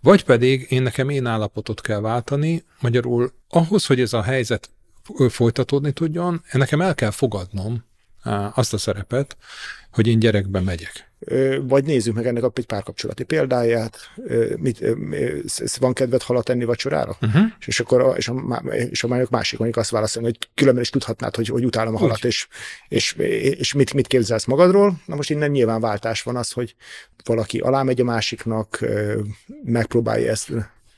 vagy 0.01 0.25
pedig 0.25 0.67
én 0.71 0.83
nekem 0.83 1.09
én 1.09 1.27
állapotot 1.27 1.81
kell 1.81 2.01
váltani, 2.01 2.65
magyarul 2.81 3.33
ahhoz, 3.49 3.87
hogy 3.87 4.01
ez 4.01 4.13
a 4.13 4.23
helyzet 4.23 4.71
folytatódni 5.29 5.93
tudjon, 5.93 6.43
nekem 6.53 6.81
el 6.81 6.95
kell 6.95 7.11
fogadnom 7.11 7.85
azt 8.55 8.73
a 8.73 8.79
szerepet, 8.79 9.37
hogy 9.93 10.07
én 10.07 10.19
gyerekbe 10.19 10.61
megyek. 10.61 11.11
Vagy 11.63 11.85
nézzük 11.85 12.15
meg 12.15 12.27
ennek 12.27 12.45
egy 12.55 12.67
párkapcsolati 12.67 13.25
példáját. 13.25 13.99
Mit, 14.57 14.85
van 15.79 15.93
kedved 15.93 16.23
halat 16.23 16.49
enni 16.49 16.65
vacsorára? 16.65 17.17
Uh-huh. 17.21 17.43
És 17.67 17.81
akkor 17.81 18.01
a, 18.01 18.11
és 18.11 18.29
a, 18.29 18.63
és 18.91 19.05
a 19.05 19.27
másik, 19.31 19.59
mondjuk 19.59 19.81
azt 19.81 19.91
válaszolni, 19.91 20.29
hogy 20.29 20.49
különben 20.55 20.83
is 20.83 20.91
tudhatnád, 20.91 21.37
hogy, 21.37 21.49
hogy 21.49 21.65
utálom 21.65 21.95
a 21.95 21.99
halat, 21.99 22.25
és, 22.25 22.49
és, 22.89 23.13
és 23.13 23.73
mit, 23.73 23.95
mit 23.95 24.07
képzelsz 24.07 24.45
magadról. 24.45 25.01
Na 25.07 25.15
most 25.15 25.31
innen 25.31 25.51
nyilván 25.51 25.81
váltás 25.81 26.23
van 26.23 26.37
az, 26.37 26.51
hogy 26.51 26.75
valaki 27.25 27.59
alá 27.59 27.83
megy 27.83 28.01
a 28.01 28.05
másiknak, 28.05 28.79
megpróbálja 29.65 30.31
ezt 30.31 30.53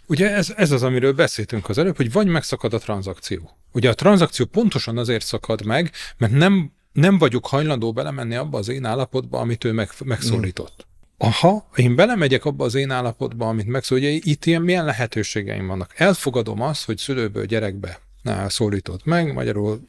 Ugye 0.07 0.31
ez, 0.31 0.53
ez 0.57 0.71
az, 0.71 0.83
amiről 0.83 1.13
beszéltünk 1.13 1.69
az 1.69 1.79
előbb, 1.79 1.97
hogy 1.97 2.13
vagy 2.13 2.27
megszakad 2.27 2.75
a 2.75 2.79
tranzakció. 2.79 3.51
Ugye 3.73 3.91
a 3.91 3.95
tranzakció 3.95 4.45
pontosan 4.45 4.99
azért 4.99 5.25
szakad 5.25 5.65
meg, 5.65 5.91
mert 6.17 6.33
nem 6.33 6.73
nem 6.95 7.19
vagyok 7.19 7.47
hajlandó 7.47 7.93
belemenni 7.93 8.35
abba 8.35 8.59
az 8.59 8.69
én 8.69 8.85
állapotba, 8.85 9.39
amit 9.39 9.65
ő 9.65 9.73
meg, 9.73 9.91
megszólított. 10.05 10.87
Aha, 11.19 11.69
én 11.77 11.95
belemegyek 11.95 12.45
abba 12.45 12.65
az 12.65 12.75
én 12.75 12.91
állapotba, 12.91 13.49
amit 13.49 13.67
megszól, 13.67 14.01
hogy 14.01 14.27
itt 14.27 14.45
ilyen 14.45 14.63
milyen 14.63 14.85
lehetőségeim 14.85 15.67
vannak. 15.67 15.93
Elfogadom 15.97 16.61
azt, 16.63 16.85
hogy 16.85 16.99
szülőből 16.99 17.45
gyerekbe 17.45 18.01
szólított 18.47 19.05
meg, 19.05 19.33
magyarul 19.33 19.81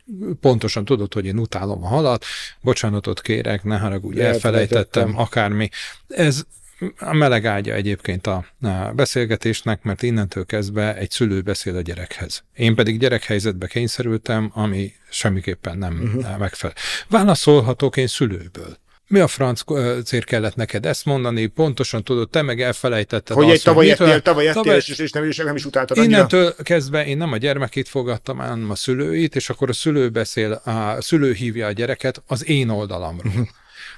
pontosan 0.41 0.85
tudod, 0.85 1.13
hogy 1.13 1.25
én 1.25 1.37
utálom 1.37 1.83
a 1.83 1.87
halat, 1.87 2.25
bocsánatot 2.61 3.21
kérek, 3.21 3.63
ne 3.63 3.77
haragudj, 3.77 4.21
elfelejtettem, 4.21 5.17
akármi. 5.17 5.69
Ez 6.07 6.43
a 6.99 7.13
meleg 7.13 7.45
ágya 7.45 7.73
egyébként 7.73 8.27
a, 8.27 8.45
beszélgetésnek, 8.95 9.83
mert 9.83 10.03
innentől 10.03 10.45
kezdve 10.45 10.95
egy 10.95 11.11
szülő 11.11 11.41
beszél 11.41 11.75
a 11.75 11.81
gyerekhez. 11.81 12.43
Én 12.53 12.75
pedig 12.75 12.99
gyerekhelyzetbe 12.99 13.67
kényszerültem, 13.67 14.51
ami 14.53 14.93
semmiképpen 15.09 15.77
nem 15.77 15.99
uh-huh. 16.03 16.37
megfelel. 16.37 16.75
Válaszolhatok 17.09 17.97
én 17.97 18.07
szülőből. 18.07 18.77
Mi 19.07 19.19
a 19.19 19.27
franc 19.27 19.61
cér 20.03 20.23
kellett 20.23 20.55
neked 20.55 20.85
ezt 20.85 21.05
mondani? 21.05 21.45
Pontosan 21.45 22.03
tudod, 22.03 22.29
te 22.29 22.41
meg 22.41 22.61
elfelejtetted 22.61 23.35
Hogy 23.35 23.45
azt, 23.45 23.53
egy 23.53 23.61
tavaly 23.61 23.89
ettél, 23.89 24.21
tavaly 24.21 24.47
ettél, 24.47 24.61
tavaly... 24.61 24.77
és, 24.77 24.87
és 24.87 25.11
nem, 25.11 25.23
és 25.23 25.37
nem 25.37 25.55
is 25.55 25.65
utáltad 25.65 25.97
Innentől 25.97 26.39
annyira. 26.39 26.63
kezdve 26.63 27.05
én 27.05 27.17
nem 27.17 27.31
a 27.31 27.37
gyermekét 27.37 27.87
fogadtam, 27.87 28.37
hanem 28.37 28.69
a 28.69 28.75
szülőit, 28.75 29.35
és 29.35 29.49
akkor 29.49 29.69
a 29.69 29.73
szülő 29.73 30.09
beszél, 30.09 30.51
a 30.51 31.01
szülő 31.01 31.33
hívja 31.33 31.67
a 31.67 31.71
gyereket 31.71 32.23
az 32.27 32.47
én 32.47 32.69
oldalamról. 32.69 33.49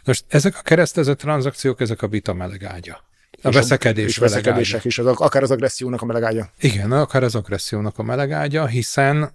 Most 0.03 0.25
ezek 0.27 0.57
a 0.57 0.61
keresztezett 0.61 1.17
tranzakciók, 1.17 1.81
ezek 1.81 2.01
a 2.01 2.07
vita 2.07 2.33
melegágya. 2.33 3.05
A 3.41 3.51
veszekedés 3.51 4.05
és 4.05 4.17
veszekedések 4.17 4.85
is, 4.85 4.99
az, 4.99 5.05
akár 5.05 5.43
az 5.43 5.51
agressziónak 5.51 6.01
a 6.01 6.05
melegágya. 6.05 6.51
Igen, 6.59 6.91
akár 6.91 7.23
az 7.23 7.35
agressziónak 7.35 7.97
a 7.97 8.03
melegágya, 8.03 8.65
hiszen 8.65 9.31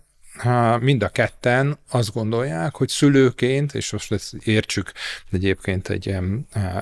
mind 0.81 1.03
a 1.03 1.09
ketten 1.09 1.79
azt 1.91 2.13
gondolják, 2.13 2.75
hogy 2.75 2.89
szülőként, 2.89 3.75
és 3.75 3.93
most 3.93 4.13
ezt 4.13 4.35
értsük 4.35 4.93
egyébként 5.33 5.89
egy 5.89 6.17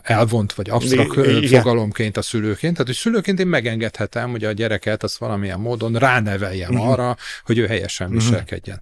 elvont 0.03 0.53
vagy 0.53 0.71
absztrakt 0.71 1.15
fogalomként 1.49 2.17
a 2.17 2.23
szülőként, 2.23 2.73
tehát 2.73 2.87
hogy 2.87 2.97
szülőként 2.97 3.41
én 3.41 3.47
megengedhetem, 3.47 4.31
hogy 4.31 4.45
a 4.45 4.53
gyereket 4.53 5.03
azt 5.03 5.19
valamilyen 5.19 5.61
módon 5.61 5.93
ráneveljem 5.93 6.75
uh-huh. 6.75 6.89
arra, 6.89 7.17
hogy 7.45 7.59
ő 7.59 7.67
helyesen 7.67 8.07
uh-huh. 8.07 8.23
viselkedjen. 8.23 8.81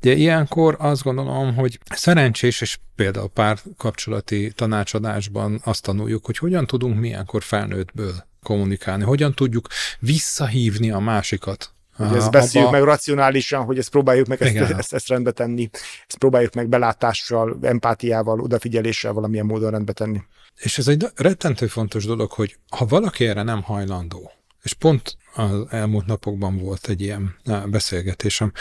De 0.00 0.12
ilyenkor 0.12 0.76
azt 0.78 1.02
gondolom, 1.02 1.54
hogy 1.54 1.78
szerencsés, 1.94 2.60
és 2.60 2.78
például 2.96 3.28
pár 3.28 3.58
kapcsolati 3.76 4.52
tanácsadásban 4.54 5.60
azt 5.64 5.82
tanuljuk, 5.82 6.26
hogy 6.26 6.38
hogyan 6.38 6.66
tudunk 6.66 6.98
milyenkor 6.98 7.42
felnőttből 7.42 8.14
kommunikálni, 8.42 9.04
hogyan 9.04 9.34
tudjuk 9.34 9.68
visszahívni 9.98 10.90
a 10.90 10.98
másikat 10.98 11.74
hogy 12.08 12.16
ezt 12.16 12.30
beszéljük 12.30 12.68
abba... 12.70 12.78
meg 12.78 12.88
racionálisan, 12.88 13.64
hogy 13.64 13.78
ezt 13.78 13.90
próbáljuk 13.90 14.26
meg 14.26 14.42
ezt, 14.42 14.70
ezt, 14.70 14.92
ezt 14.92 15.08
rendbe 15.08 15.30
tenni, 15.30 15.70
ezt 16.06 16.18
próbáljuk 16.18 16.54
meg 16.54 16.68
belátással, 16.68 17.58
empátiával, 17.62 18.40
odafigyeléssel 18.40 19.12
valamilyen 19.12 19.46
módon 19.46 19.70
rendbe 19.70 19.92
tenni. 19.92 20.20
És 20.56 20.78
ez 20.78 20.88
egy 20.88 21.06
rettentő 21.14 21.66
fontos 21.66 22.04
dolog, 22.04 22.30
hogy 22.32 22.56
ha 22.70 22.86
valaki 22.86 23.26
erre 23.26 23.42
nem 23.42 23.62
hajlandó, 23.62 24.32
és 24.62 24.72
pont 24.72 25.16
az 25.34 25.66
elmúlt 25.70 26.06
napokban 26.06 26.58
volt 26.58 26.88
egy 26.88 27.00
ilyen 27.00 27.36
beszélgetésem, 27.66 28.52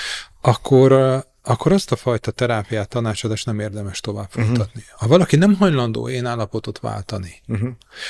akkor 0.41 0.91
akkor 1.43 1.72
azt 1.72 1.91
a 1.91 1.96
fajta 1.96 2.31
terápiát, 2.31 2.89
tanácsadást 2.89 3.46
nem 3.46 3.60
érdemes 3.60 4.00
tovább 4.00 4.29
mhm. 4.36 4.46
folytatni. 4.46 4.81
Uh-huh. 4.81 5.00
Ha 5.00 5.08
valaki 5.08 5.36
nem 5.36 5.55
hajlandó 5.55 6.10
én 6.10 6.25
állapotot 6.25 6.79
váltani, 6.79 7.41
uh-huh. 7.48 7.69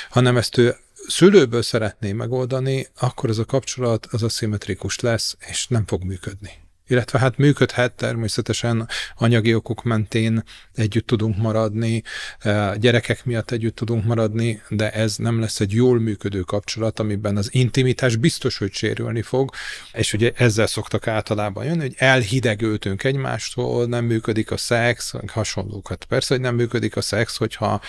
hanem 0.10 0.38
ezt 0.38 0.58
ő 0.58 0.76
szülőből 1.08 1.62
szeretné 1.62 2.12
megoldani, 2.12 2.88
akkor 3.00 3.30
ez 3.30 3.38
a 3.38 3.46
kapcsolat 3.46 4.06
az 4.12 4.24
aszimmetrikus 4.24 5.00
lesz, 5.00 5.38
és 5.50 5.68
nem 5.68 5.86
fog 5.88 6.04
működni. 6.04 6.52
illetve 6.90 7.20
hát 7.20 7.38
működhet 7.38 7.94
természetesen 7.94 8.88
anyagi 9.16 9.56
okok 9.56 9.84
mentén 9.84 10.44
együtt 10.74 11.08
tudunk 11.08 11.38
maradni, 11.38 12.04
gyerekek 12.76 13.26
miatt 13.26 13.52
együtt 13.52 13.76
tudunk 13.76 14.06
maradni, 14.06 14.62
de 14.70 14.92
ez 14.92 15.16
nem 15.16 15.40
lesz 15.40 15.60
egy 15.60 15.74
jól 15.74 16.00
működő 16.00 16.42
kapcsolat, 16.42 17.00
amiben 17.00 17.38
az 17.38 17.50
intimitás 17.54 18.16
biztos, 18.16 18.58
hogy 18.58 18.74
sérülni 18.74 19.22
fog, 19.22 19.52
és 19.94 20.14
ugye 20.14 20.32
ezzel 20.36 20.68
szoktak 20.68 21.08
általában 21.08 21.66
jönni, 21.66 21.80
hogy 21.80 21.96
elhidegültünk 21.98 23.04
egymástól, 23.04 23.86
nem 23.86 24.06
működik 24.06 24.52
a 24.52 24.58
szex, 24.58 25.14
hasonlókat. 25.28 26.06
Persze, 26.06 26.34
hogy 26.34 26.44
nem 26.44 26.56
működik 26.56 26.96
a 26.96 27.02
szex, 27.02 27.38
hogyha 27.38 27.82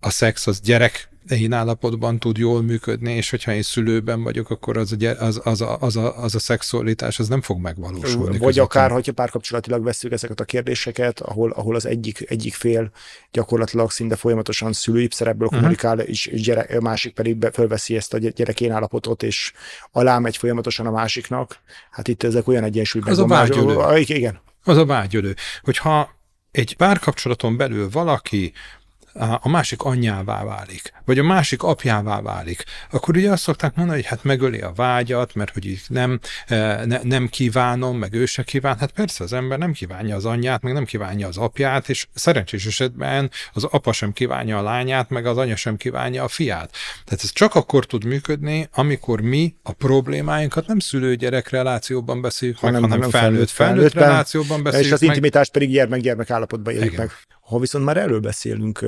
a 0.00 0.10
szex 0.10 0.46
az 0.46 0.60
gyerek 0.60 1.08
én 1.28 1.52
állapotban 1.52 2.18
tud 2.18 2.36
jól 2.36 2.62
működni, 2.62 3.12
és 3.12 3.30
hogyha 3.30 3.52
én 3.52 3.62
szülőben 3.62 4.22
vagyok, 4.22 4.50
akkor 4.50 4.76
az 4.76 4.96
a, 5.00 5.06
az, 5.18 5.40
az, 5.44 5.60
a, 5.60 5.76
az, 5.80 5.96
a, 5.96 6.22
az 6.22 6.34
a 6.34 6.38
szexualitás 6.38 7.18
az 7.18 7.28
nem 7.28 7.40
fog 7.40 7.60
megvalósulni. 7.60 8.38
Vagy 8.38 8.38
közöttem. 8.38 8.64
akár, 8.64 8.90
hogyha 8.90 9.12
párkapcsolatilag 9.12 9.84
veszük 9.84 10.12
ezeket 10.12 10.40
a 10.40 10.44
kérdéseket, 10.44 11.20
ahol, 11.20 11.50
ahol 11.50 11.74
az 11.74 11.86
egyik, 11.86 12.30
egyik 12.30 12.54
fél 12.54 12.90
gyakorlatilag 13.30 13.90
szinte 13.90 14.16
folyamatosan 14.16 14.72
szülői 14.72 15.08
szerepből 15.10 15.46
uh-huh. 15.46 15.60
kommunikál, 15.60 15.98
és, 16.00 16.30
gyerek, 16.34 16.80
másik 16.80 17.14
pedig 17.14 17.36
be, 17.36 17.50
fölveszi 17.50 17.96
ezt 17.96 18.14
a 18.14 18.18
gyerek 18.18 18.60
én 18.60 18.72
állapotot, 18.72 19.22
és 19.22 19.52
alá 19.92 20.18
megy 20.18 20.36
folyamatosan 20.36 20.86
a 20.86 20.90
másiknak. 20.90 21.58
Hát 21.90 22.08
itt 22.08 22.22
ezek 22.22 22.48
olyan 22.48 22.64
egyensúlyban. 22.64 23.12
Az 23.12 23.18
a 23.18 23.26
vágyölő. 23.26 23.98
Igen. 23.98 24.40
Az 24.64 24.76
a 24.76 24.86
vágyölő. 24.86 25.34
Hogyha 25.62 26.14
egy 26.50 26.76
párkapcsolaton 26.76 27.56
belül 27.56 27.88
valaki 27.90 28.52
a 29.18 29.48
másik 29.48 29.82
anyjává 29.82 30.44
válik, 30.44 30.92
vagy 31.04 31.18
a 31.18 31.22
másik 31.22 31.62
apjává 31.62 32.20
válik, 32.20 32.64
akkor 32.90 33.16
ugye 33.16 33.30
azt 33.30 33.42
szokták 33.42 33.74
mondani, 33.74 33.98
hogy 33.98 34.08
hát 34.08 34.24
megöli 34.24 34.60
a 34.60 34.72
vágyat, 34.76 35.34
mert 35.34 35.52
hogy 35.52 35.66
így 35.66 35.80
nem, 35.88 36.20
e, 36.46 36.84
ne, 36.86 37.00
nem 37.02 37.28
kívánom, 37.28 37.98
meg 37.98 38.14
ő 38.14 38.26
se 38.26 38.42
kíván. 38.42 38.78
Hát 38.78 38.90
persze 38.90 39.24
az 39.24 39.32
ember 39.32 39.58
nem 39.58 39.72
kívánja 39.72 40.16
az 40.16 40.24
anyját, 40.24 40.62
meg 40.62 40.72
nem 40.72 40.84
kívánja 40.84 41.26
az 41.28 41.36
apját, 41.36 41.88
és 41.88 42.06
szerencsés 42.14 42.66
esetben 42.66 43.30
az 43.52 43.64
apa 43.64 43.92
sem 43.92 44.12
kívánja 44.12 44.58
a 44.58 44.62
lányát, 44.62 45.10
meg 45.10 45.26
az 45.26 45.36
anya 45.36 45.56
sem 45.56 45.76
kívánja 45.76 46.24
a 46.24 46.28
fiát. 46.28 46.70
Tehát 47.04 47.24
ez 47.24 47.32
csak 47.32 47.54
akkor 47.54 47.86
tud 47.86 48.04
működni, 48.04 48.68
amikor 48.72 49.20
mi 49.20 49.54
a 49.62 49.72
problémáinkat 49.72 50.66
nem 50.66 50.78
szülő-gyerek 50.78 51.50
relációban 51.50 52.20
beszéljük 52.20 52.58
hanem, 52.58 52.80
meg, 52.80 52.90
hanem 52.90 53.10
felnőtt, 53.10 53.50
felnőtt, 53.50 53.90
felnőtt 53.90 53.92
relációban 53.92 54.62
beszéljük 54.62 54.88
És 54.88 54.94
az 54.94 55.02
intimitást 55.02 55.52
pedig 55.52 55.70
gyermek-gyermek 55.70 56.30
állapotban 56.30 56.72
éljük 56.74 56.92
Igen. 56.92 57.04
meg. 57.06 57.35
Ha 57.46 57.58
viszont 57.58 57.84
már 57.84 57.96
erről 57.96 58.20
beszélünk, 58.20 58.82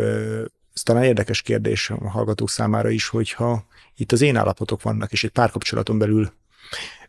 ez 0.75 0.83
talán 0.83 1.05
érdekes 1.05 1.43
kérdés 1.43 1.91
a 1.91 2.11
hallgatók 2.11 2.50
számára 2.50 2.88
is, 2.88 3.09
hogyha 3.09 3.67
itt 3.97 4.12
az 4.12 4.21
én 4.21 4.37
állapotok 4.37 4.83
vannak, 4.83 5.12
és 5.12 5.25
egy 5.25 5.31
párkapcsolaton 5.31 5.99
belül 5.99 6.33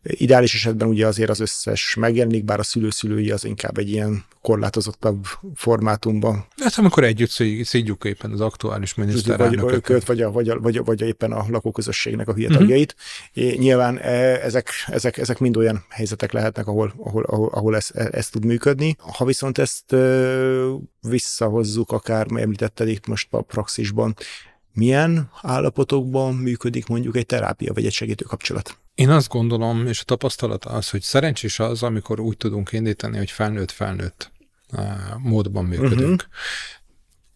Ideális 0.04 0.54
esetben 0.54 0.88
ugye 0.88 1.08
azért 1.08 1.30
az 1.30 1.40
összes 1.40 1.96
megjelenik, 1.96 2.44
bár 2.44 2.60
a 2.60 2.64
szülőszülői 2.64 3.32
az 3.32 3.46
inkább 3.46 3.78
egy 3.78 3.90
ilyen 3.90 4.26
korlátozottabb 4.42 5.26
formátumban. 5.56 6.46
Hát 6.58 6.78
amikor 6.78 7.04
együtt 7.04 7.30
szígyük 7.64 8.04
éppen 8.04 8.32
az 8.32 8.42
aktuális 8.42 8.94
miniszterelnököt. 8.94 10.06
Vagy, 10.06 10.06
vagy, 10.06 10.22
a, 10.22 10.32
vagy, 10.32 10.50
a, 10.50 10.60
vagy, 10.60 10.78
a, 10.78 10.84
vagy 10.84 11.04
a 11.04 11.06
éppen 11.06 11.32
a 11.32 11.46
lakóközösségnek 11.50 12.28
a 12.28 12.34
hülye 12.34 12.50
tagjait. 12.50 12.96
Uh-huh. 13.36 13.54
Nyilván 13.54 13.98
e, 13.98 14.12
ezek, 14.44 14.70
ezek, 14.88 15.18
ezek 15.18 15.40
mind 15.40 15.58
olyan 15.58 15.86
helyzetek 15.90 16.32
lehetnek, 16.32 16.68
ahol, 16.68 16.94
ahol, 16.98 17.24
ahol, 17.24 17.50
ahol 17.54 17.76
ez, 17.76 17.88
e, 17.94 18.10
ez 18.12 18.30
tud 18.30 18.46
működni. 18.46 18.96
Ha 19.18 19.26
viszont 19.26 19.58
ezt 19.58 19.96
visszahozzuk, 21.02 21.92
akár 21.92 22.28
említetted 22.36 22.88
itt 22.88 23.08
most 23.08 23.28
a 23.32 23.42
praxisban, 23.42 24.16
milyen 24.74 25.32
állapotokban 25.42 26.36
működik 26.36 26.88
mondjuk 26.88 27.16
egy 27.16 27.26
terápia 27.26 27.74
vagy 27.74 27.86
egy 27.86 27.92
segítő 27.92 28.26
kapcsolat? 28.26 28.78
Én 29.00 29.10
azt 29.10 29.30
gondolom, 29.30 29.88
és 29.88 30.02
a 30.02 30.04
tapasztalat 30.04 30.66
az, 30.66 30.90
hogy 30.90 31.02
szerencsés 31.02 31.60
az, 31.60 31.84
amikor 31.84 32.20
úgy 32.20 32.38
tudunk 32.38 32.72
indítani, 32.72 33.18
hogy 33.18 33.32
felnőtt-felnőtt 33.32 34.32
eh, 34.72 34.96
módban 35.18 35.66
működünk. 35.66 36.22
Uh-huh. 36.22 36.36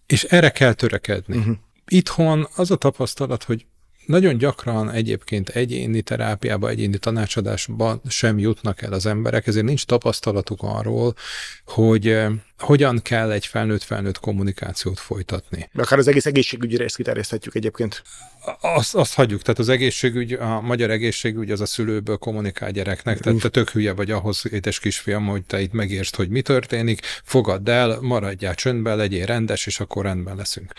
És 0.05 0.24
erre 0.24 0.50
kell 0.50 0.74
törekedni. 0.74 1.38
Uh-huh. 1.38 1.55
Itthon 1.88 2.48
az 2.55 2.72
a 2.72 2.75
tapasztalat, 2.75 3.43
hogy 3.43 3.65
nagyon 4.05 4.38
gyakran 4.38 4.91
egyébként 4.91 5.50
egyéni 5.50 6.01
terápiába, 6.01 6.69
egyéni 6.69 6.98
tanácsadásban 6.98 8.01
sem 8.07 8.39
jutnak 8.39 8.81
el 8.81 8.93
az 8.93 9.05
emberek, 9.05 9.48
ezért 9.48 9.65
nincs 9.65 9.86
tapasztalatuk 9.86 10.60
arról, 10.62 11.15
hogy 11.65 12.07
eh, 12.07 12.31
hogyan 12.57 13.01
kell 13.01 13.31
egy 13.31 13.45
felnőtt-felnőtt 13.45 14.19
kommunikációt 14.19 15.00
folytatni. 15.00 15.69
De 15.74 15.81
akár 15.81 16.00
az 16.00 16.07
egész 16.07 16.25
egészségügyre 16.25 16.83
ezt 16.83 16.95
kiterjeszthetjük 16.95 17.55
egyébként. 17.55 18.03
Azt, 18.62 18.95
azt 18.95 19.13
hagyjuk, 19.13 19.41
tehát 19.41 19.60
az 19.60 19.69
egészségügy, 19.69 20.33
a 20.33 20.62
magyar 20.62 20.89
egészségügy 20.89 21.51
az 21.51 21.62
a 21.62 21.65
szülőből 21.65 22.17
kommunikál 22.17 22.72
gyereknek, 22.72 23.19
tehát 23.19 23.39
te 23.39 23.50
tök 23.50 23.69
hülye 23.69 23.93
vagy 23.93 24.12
ahhoz, 24.12 24.43
édes 24.51 24.79
kisfiam, 24.79 25.25
hogy 25.25 25.43
te 25.43 25.62
itt 25.62 25.74
megértsd, 25.74 26.15
hogy 26.15 26.29
mi 26.29 26.41
történik, 26.41 27.01
fogadd 27.24 27.69
el, 27.69 27.98
maradjál 28.01 28.55
csöndben, 28.55 28.98
legyél 28.98 29.25
rendes, 29.25 29.65
és 29.65 29.79
akkor 29.79 30.03
rendben 30.03 30.36
leszünk. 30.36 30.74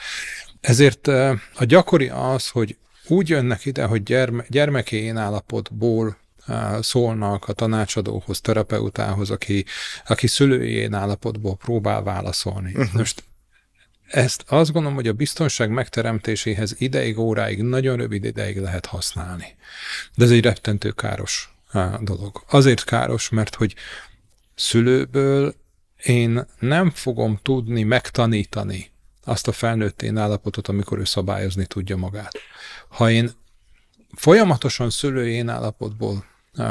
Ezért 0.61 1.09
eh, 1.09 1.39
a 1.55 1.65
gyakori 1.65 2.09
az, 2.09 2.49
hogy 2.49 2.77
úgy 3.09 3.29
jönnek 3.29 3.65
ide, 3.65 3.85
hogy 3.85 4.03
gyerme, 4.03 4.45
gyermekéén 4.49 5.17
állapotból 5.17 6.17
szólnak 6.81 7.49
a 7.49 7.53
tanácsadóhoz, 7.53 8.41
terapeutához, 8.41 9.31
aki, 9.31 9.65
aki 10.07 10.27
szülőjén 10.27 10.95
állapotból 10.95 11.57
próbál 11.57 12.03
válaszolni. 12.03 12.73
Uh-huh. 12.75 12.93
Most 12.93 13.25
ezt 14.07 14.45
azt 14.47 14.73
gondolom, 14.73 14.97
hogy 14.97 15.09
a 15.09 15.13
biztonság 15.13 15.71
megteremtéséhez 15.71 16.75
ideig, 16.79 17.19
óráig, 17.19 17.63
nagyon 17.63 17.97
rövid 17.97 18.25
ideig 18.25 18.59
lehet 18.59 18.87
használni. 18.87 19.57
De 20.15 20.25
ez 20.25 20.31
egy 20.31 20.43
rettentő 20.43 20.91
káros 20.91 21.55
dolog. 22.01 22.45
Azért 22.51 22.85
káros, 22.85 23.29
mert 23.29 23.55
hogy 23.55 23.75
szülőből 24.55 25.55
én 26.03 26.47
nem 26.59 26.91
fogom 26.91 27.39
tudni 27.43 27.83
megtanítani 27.83 28.91
azt 29.25 29.49
a 29.49 29.53
felnőttén 29.53 30.17
állapotot, 30.17 30.69
amikor 30.69 30.99
ő 30.99 31.05
szabályozni 31.05 31.67
tudja 31.67 31.97
magát. 31.97 32.39
Ha 32.89 33.11
én 33.11 33.31
folyamatosan 34.13 34.91
szülőjén 34.91 35.49
állapotból 35.49 36.25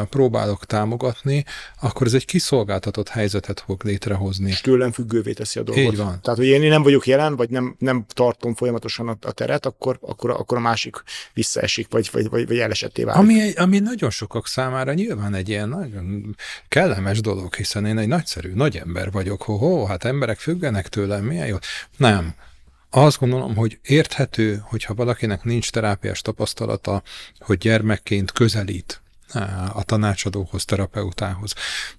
próbálok 0.09 0.65
támogatni, 0.65 1.45
akkor 1.81 2.07
ez 2.07 2.13
egy 2.13 2.25
kiszolgáltatott 2.25 3.09
helyzetet 3.09 3.63
fog 3.65 3.83
létrehozni. 3.83 4.49
És 4.49 4.61
tőlem 4.61 4.91
függővé 4.91 5.33
teszi 5.33 5.59
a 5.59 5.63
dolgot. 5.63 5.83
Így 5.83 5.97
van. 5.97 6.19
Tehát, 6.21 6.39
hogy 6.39 6.47
én 6.47 6.69
nem 6.69 6.83
vagyok 6.83 7.07
jelen, 7.07 7.35
vagy 7.35 7.49
nem, 7.49 7.75
nem 7.79 8.05
tartom 8.07 8.55
folyamatosan 8.55 9.07
a, 9.07 9.17
a 9.21 9.31
teret, 9.31 9.65
akkor, 9.65 9.97
akkor, 10.01 10.29
akkor 10.29 10.57
a 10.57 10.61
másik 10.61 11.03
visszaesik, 11.33 11.87
vagy, 11.89 12.09
vagy, 12.11 12.29
vagy, 12.29 12.47
vagy 12.47 12.57
elesetté 12.57 13.03
válik. 13.03 13.21
Ami, 13.21 13.53
ami 13.53 13.79
nagyon 13.79 14.09
sokak 14.09 14.47
számára 14.47 14.93
nyilván 14.93 15.33
egy 15.33 15.49
ilyen 15.49 15.69
nagyon 15.69 16.35
kellemes 16.67 17.21
dolog, 17.21 17.55
hiszen 17.55 17.85
én 17.85 17.97
egy 17.97 18.07
nagyszerű, 18.07 18.53
nagy 18.53 18.77
ember 18.77 19.11
vagyok. 19.11 19.41
Ho, 19.41 19.55
ho 19.55 19.85
hát 19.85 20.03
emberek 20.03 20.39
függenek 20.39 20.87
tőlem, 20.87 21.23
milyen 21.23 21.47
jó. 21.47 21.57
Nem 21.97 22.35
azt 22.95 23.19
gondolom, 23.19 23.55
hogy 23.55 23.79
érthető, 23.81 24.63
hogyha 24.63 24.93
valakinek 24.93 25.43
nincs 25.43 25.71
terápiás 25.71 26.21
tapasztalata, 26.21 27.03
hogy 27.39 27.57
gyermekként 27.57 28.31
közelít 28.31 29.02
a 29.73 29.83
tanácsadóhoz, 29.83 30.65
terapeutához. 30.65 31.53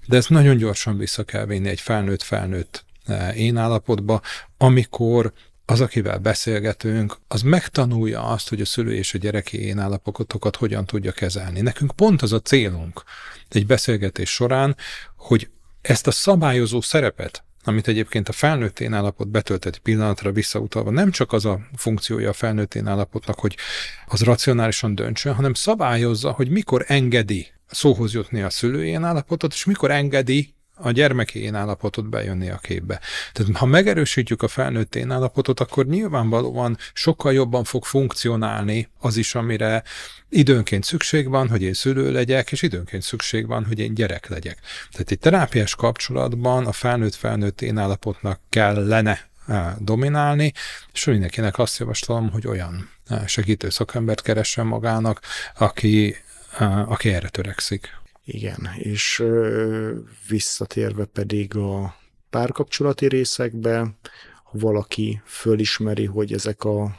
De 0.06 0.16
ezt 0.16 0.30
nagyon 0.30 0.56
gyorsan 0.56 0.98
vissza 0.98 1.24
kell 1.24 1.46
vinni 1.46 1.68
egy 1.68 1.80
felnőtt-felnőtt 1.80 2.84
e, 3.06 3.34
én 3.34 3.56
állapotba, 3.56 4.20
amikor 4.58 5.32
az, 5.66 5.80
akivel 5.80 6.18
beszélgetünk, 6.18 7.16
az 7.28 7.42
megtanulja 7.42 8.22
azt, 8.22 8.48
hogy 8.48 8.60
a 8.60 8.64
szülő 8.64 8.94
és 8.94 9.14
a 9.14 9.18
gyereki 9.18 9.60
én 9.60 9.78
állapotokat 9.78 10.56
hogyan 10.56 10.84
tudja 10.84 11.12
kezelni. 11.12 11.60
Nekünk 11.60 11.92
pont 11.96 12.22
az 12.22 12.32
a 12.32 12.40
célunk 12.40 13.02
egy 13.48 13.66
beszélgetés 13.66 14.30
során, 14.30 14.76
hogy 15.16 15.48
ezt 15.82 16.06
a 16.06 16.10
szabályozó 16.10 16.80
szerepet, 16.80 17.43
amit 17.66 17.88
egyébként 17.88 18.28
a 18.28 18.32
felnőttén 18.32 18.92
állapot 18.92 19.28
betöltett 19.28 19.78
pillanatra 19.78 20.32
visszautalva 20.32 20.90
nem 20.90 21.10
csak 21.10 21.32
az 21.32 21.44
a 21.44 21.60
funkciója 21.76 22.28
a 22.28 22.32
felnőttén 22.32 22.86
állapotnak, 22.86 23.38
hogy 23.38 23.56
az 24.06 24.22
racionálisan 24.22 24.94
döntsön, 24.94 25.34
hanem 25.34 25.54
szabályozza, 25.54 26.30
hogy 26.30 26.50
mikor 26.50 26.84
engedi 26.88 27.46
szóhoz 27.66 28.14
jutni 28.14 28.42
a 28.42 28.50
szülőjén 28.50 29.04
állapotot, 29.04 29.52
és 29.52 29.64
mikor 29.64 29.90
engedi 29.90 30.54
a 30.74 30.90
gyermekén 30.90 31.54
állapotot 31.54 32.08
bejönni 32.08 32.50
a 32.50 32.58
képbe. 32.58 33.00
Tehát 33.32 33.56
ha 33.56 33.66
megerősítjük 33.66 34.42
a 34.42 34.48
felnőttén 34.48 35.10
állapotot, 35.10 35.60
akkor 35.60 35.86
nyilvánvalóan 35.86 36.78
sokkal 36.92 37.32
jobban 37.32 37.64
fog 37.64 37.84
funkcionálni 37.84 38.88
az 38.98 39.16
is, 39.16 39.34
amire 39.34 39.82
időnként 40.28 40.84
szükség 40.84 41.28
van, 41.28 41.48
hogy 41.48 41.62
én 41.62 41.72
szülő 41.72 42.12
legyek, 42.12 42.52
és 42.52 42.62
időnként 42.62 43.02
szükség 43.02 43.46
van, 43.46 43.64
hogy 43.64 43.78
én 43.78 43.94
gyerek 43.94 44.28
legyek. 44.28 44.58
Tehát 44.90 45.10
egy 45.10 45.18
terápiás 45.18 45.74
kapcsolatban 45.74 46.66
a 46.66 46.72
felnőtt-felnőtt 46.72 47.60
én 47.60 47.78
állapotnak 47.78 48.40
kellene 48.48 49.28
eh, 49.46 49.74
dominálni, 49.78 50.52
és 50.92 51.04
mindenkinek 51.04 51.58
azt 51.58 51.78
javaslom, 51.78 52.30
hogy 52.30 52.46
olyan 52.46 52.90
eh, 53.08 53.26
segítő 53.26 53.70
szakembert 53.70 54.22
keressen 54.22 54.66
magának, 54.66 55.20
aki, 55.58 56.16
eh, 56.58 56.90
aki 56.90 57.12
erre 57.12 57.28
törekszik. 57.28 58.02
Igen, 58.24 58.68
és 58.76 59.24
visszatérve 60.28 61.04
pedig 61.04 61.56
a 61.56 61.96
párkapcsolati 62.30 63.08
részekbe, 63.08 63.96
ha 64.44 64.58
valaki 64.58 65.22
fölismeri, 65.24 66.04
hogy 66.04 66.32
ezek 66.32 66.64
a 66.64 66.96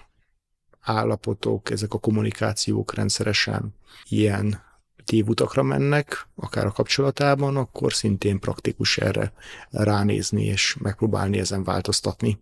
állapotok, 0.79 1.69
ezek 1.69 1.93
a 1.93 1.99
kommunikációk 1.99 2.93
rendszeresen 2.93 3.75
ilyen 4.09 4.63
tévutakra 5.05 5.63
mennek, 5.63 6.27
akár 6.35 6.65
a 6.65 6.71
kapcsolatában, 6.71 7.57
akkor 7.57 7.93
szintén 7.93 8.39
praktikus 8.39 8.97
erre 8.97 9.33
ránézni, 9.69 10.45
és 10.45 10.77
megpróbálni 10.79 11.39
ezen 11.39 11.63
változtatni, 11.63 12.39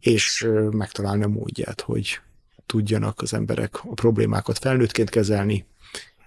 és 0.00 0.48
megtalálni 0.70 1.24
a 1.24 1.28
módját, 1.28 1.80
hogy 1.80 2.20
tudjanak 2.66 3.20
az 3.20 3.34
emberek 3.34 3.84
a 3.84 3.94
problémákat 3.94 4.58
felnőttként 4.58 5.10
kezelni, 5.10 5.66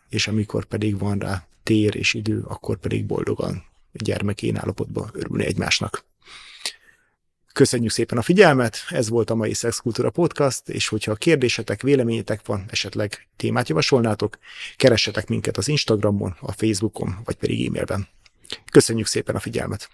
és 0.09 0.27
amikor 0.27 0.65
pedig 0.65 0.97
van 0.97 1.19
rá 1.19 1.45
tér 1.63 1.95
és 1.95 2.13
idő, 2.13 2.43
akkor 2.47 2.77
pedig 2.77 3.05
boldogan 3.05 3.63
gyermekén 3.91 4.57
állapotban 4.57 5.09
örülni 5.13 5.45
egymásnak. 5.45 6.05
Köszönjük 7.53 7.91
szépen 7.91 8.17
a 8.17 8.21
figyelmet, 8.21 8.77
ez 8.89 9.09
volt 9.09 9.29
a 9.29 9.35
mai 9.35 9.53
Szexkultúra 9.53 10.09
Podcast, 10.09 10.69
és 10.69 10.87
hogyha 10.87 11.15
kérdésetek, 11.15 11.81
véleményetek 11.81 12.45
van, 12.45 12.65
esetleg 12.69 13.27
témát 13.35 13.69
javasolnátok, 13.69 14.37
keressetek 14.77 15.27
minket 15.27 15.57
az 15.57 15.67
Instagramon, 15.67 16.35
a 16.39 16.51
Facebookon, 16.51 17.15
vagy 17.23 17.35
pedig 17.35 17.67
e-mailben. 17.67 18.07
Köszönjük 18.71 19.07
szépen 19.07 19.35
a 19.35 19.39
figyelmet! 19.39 19.89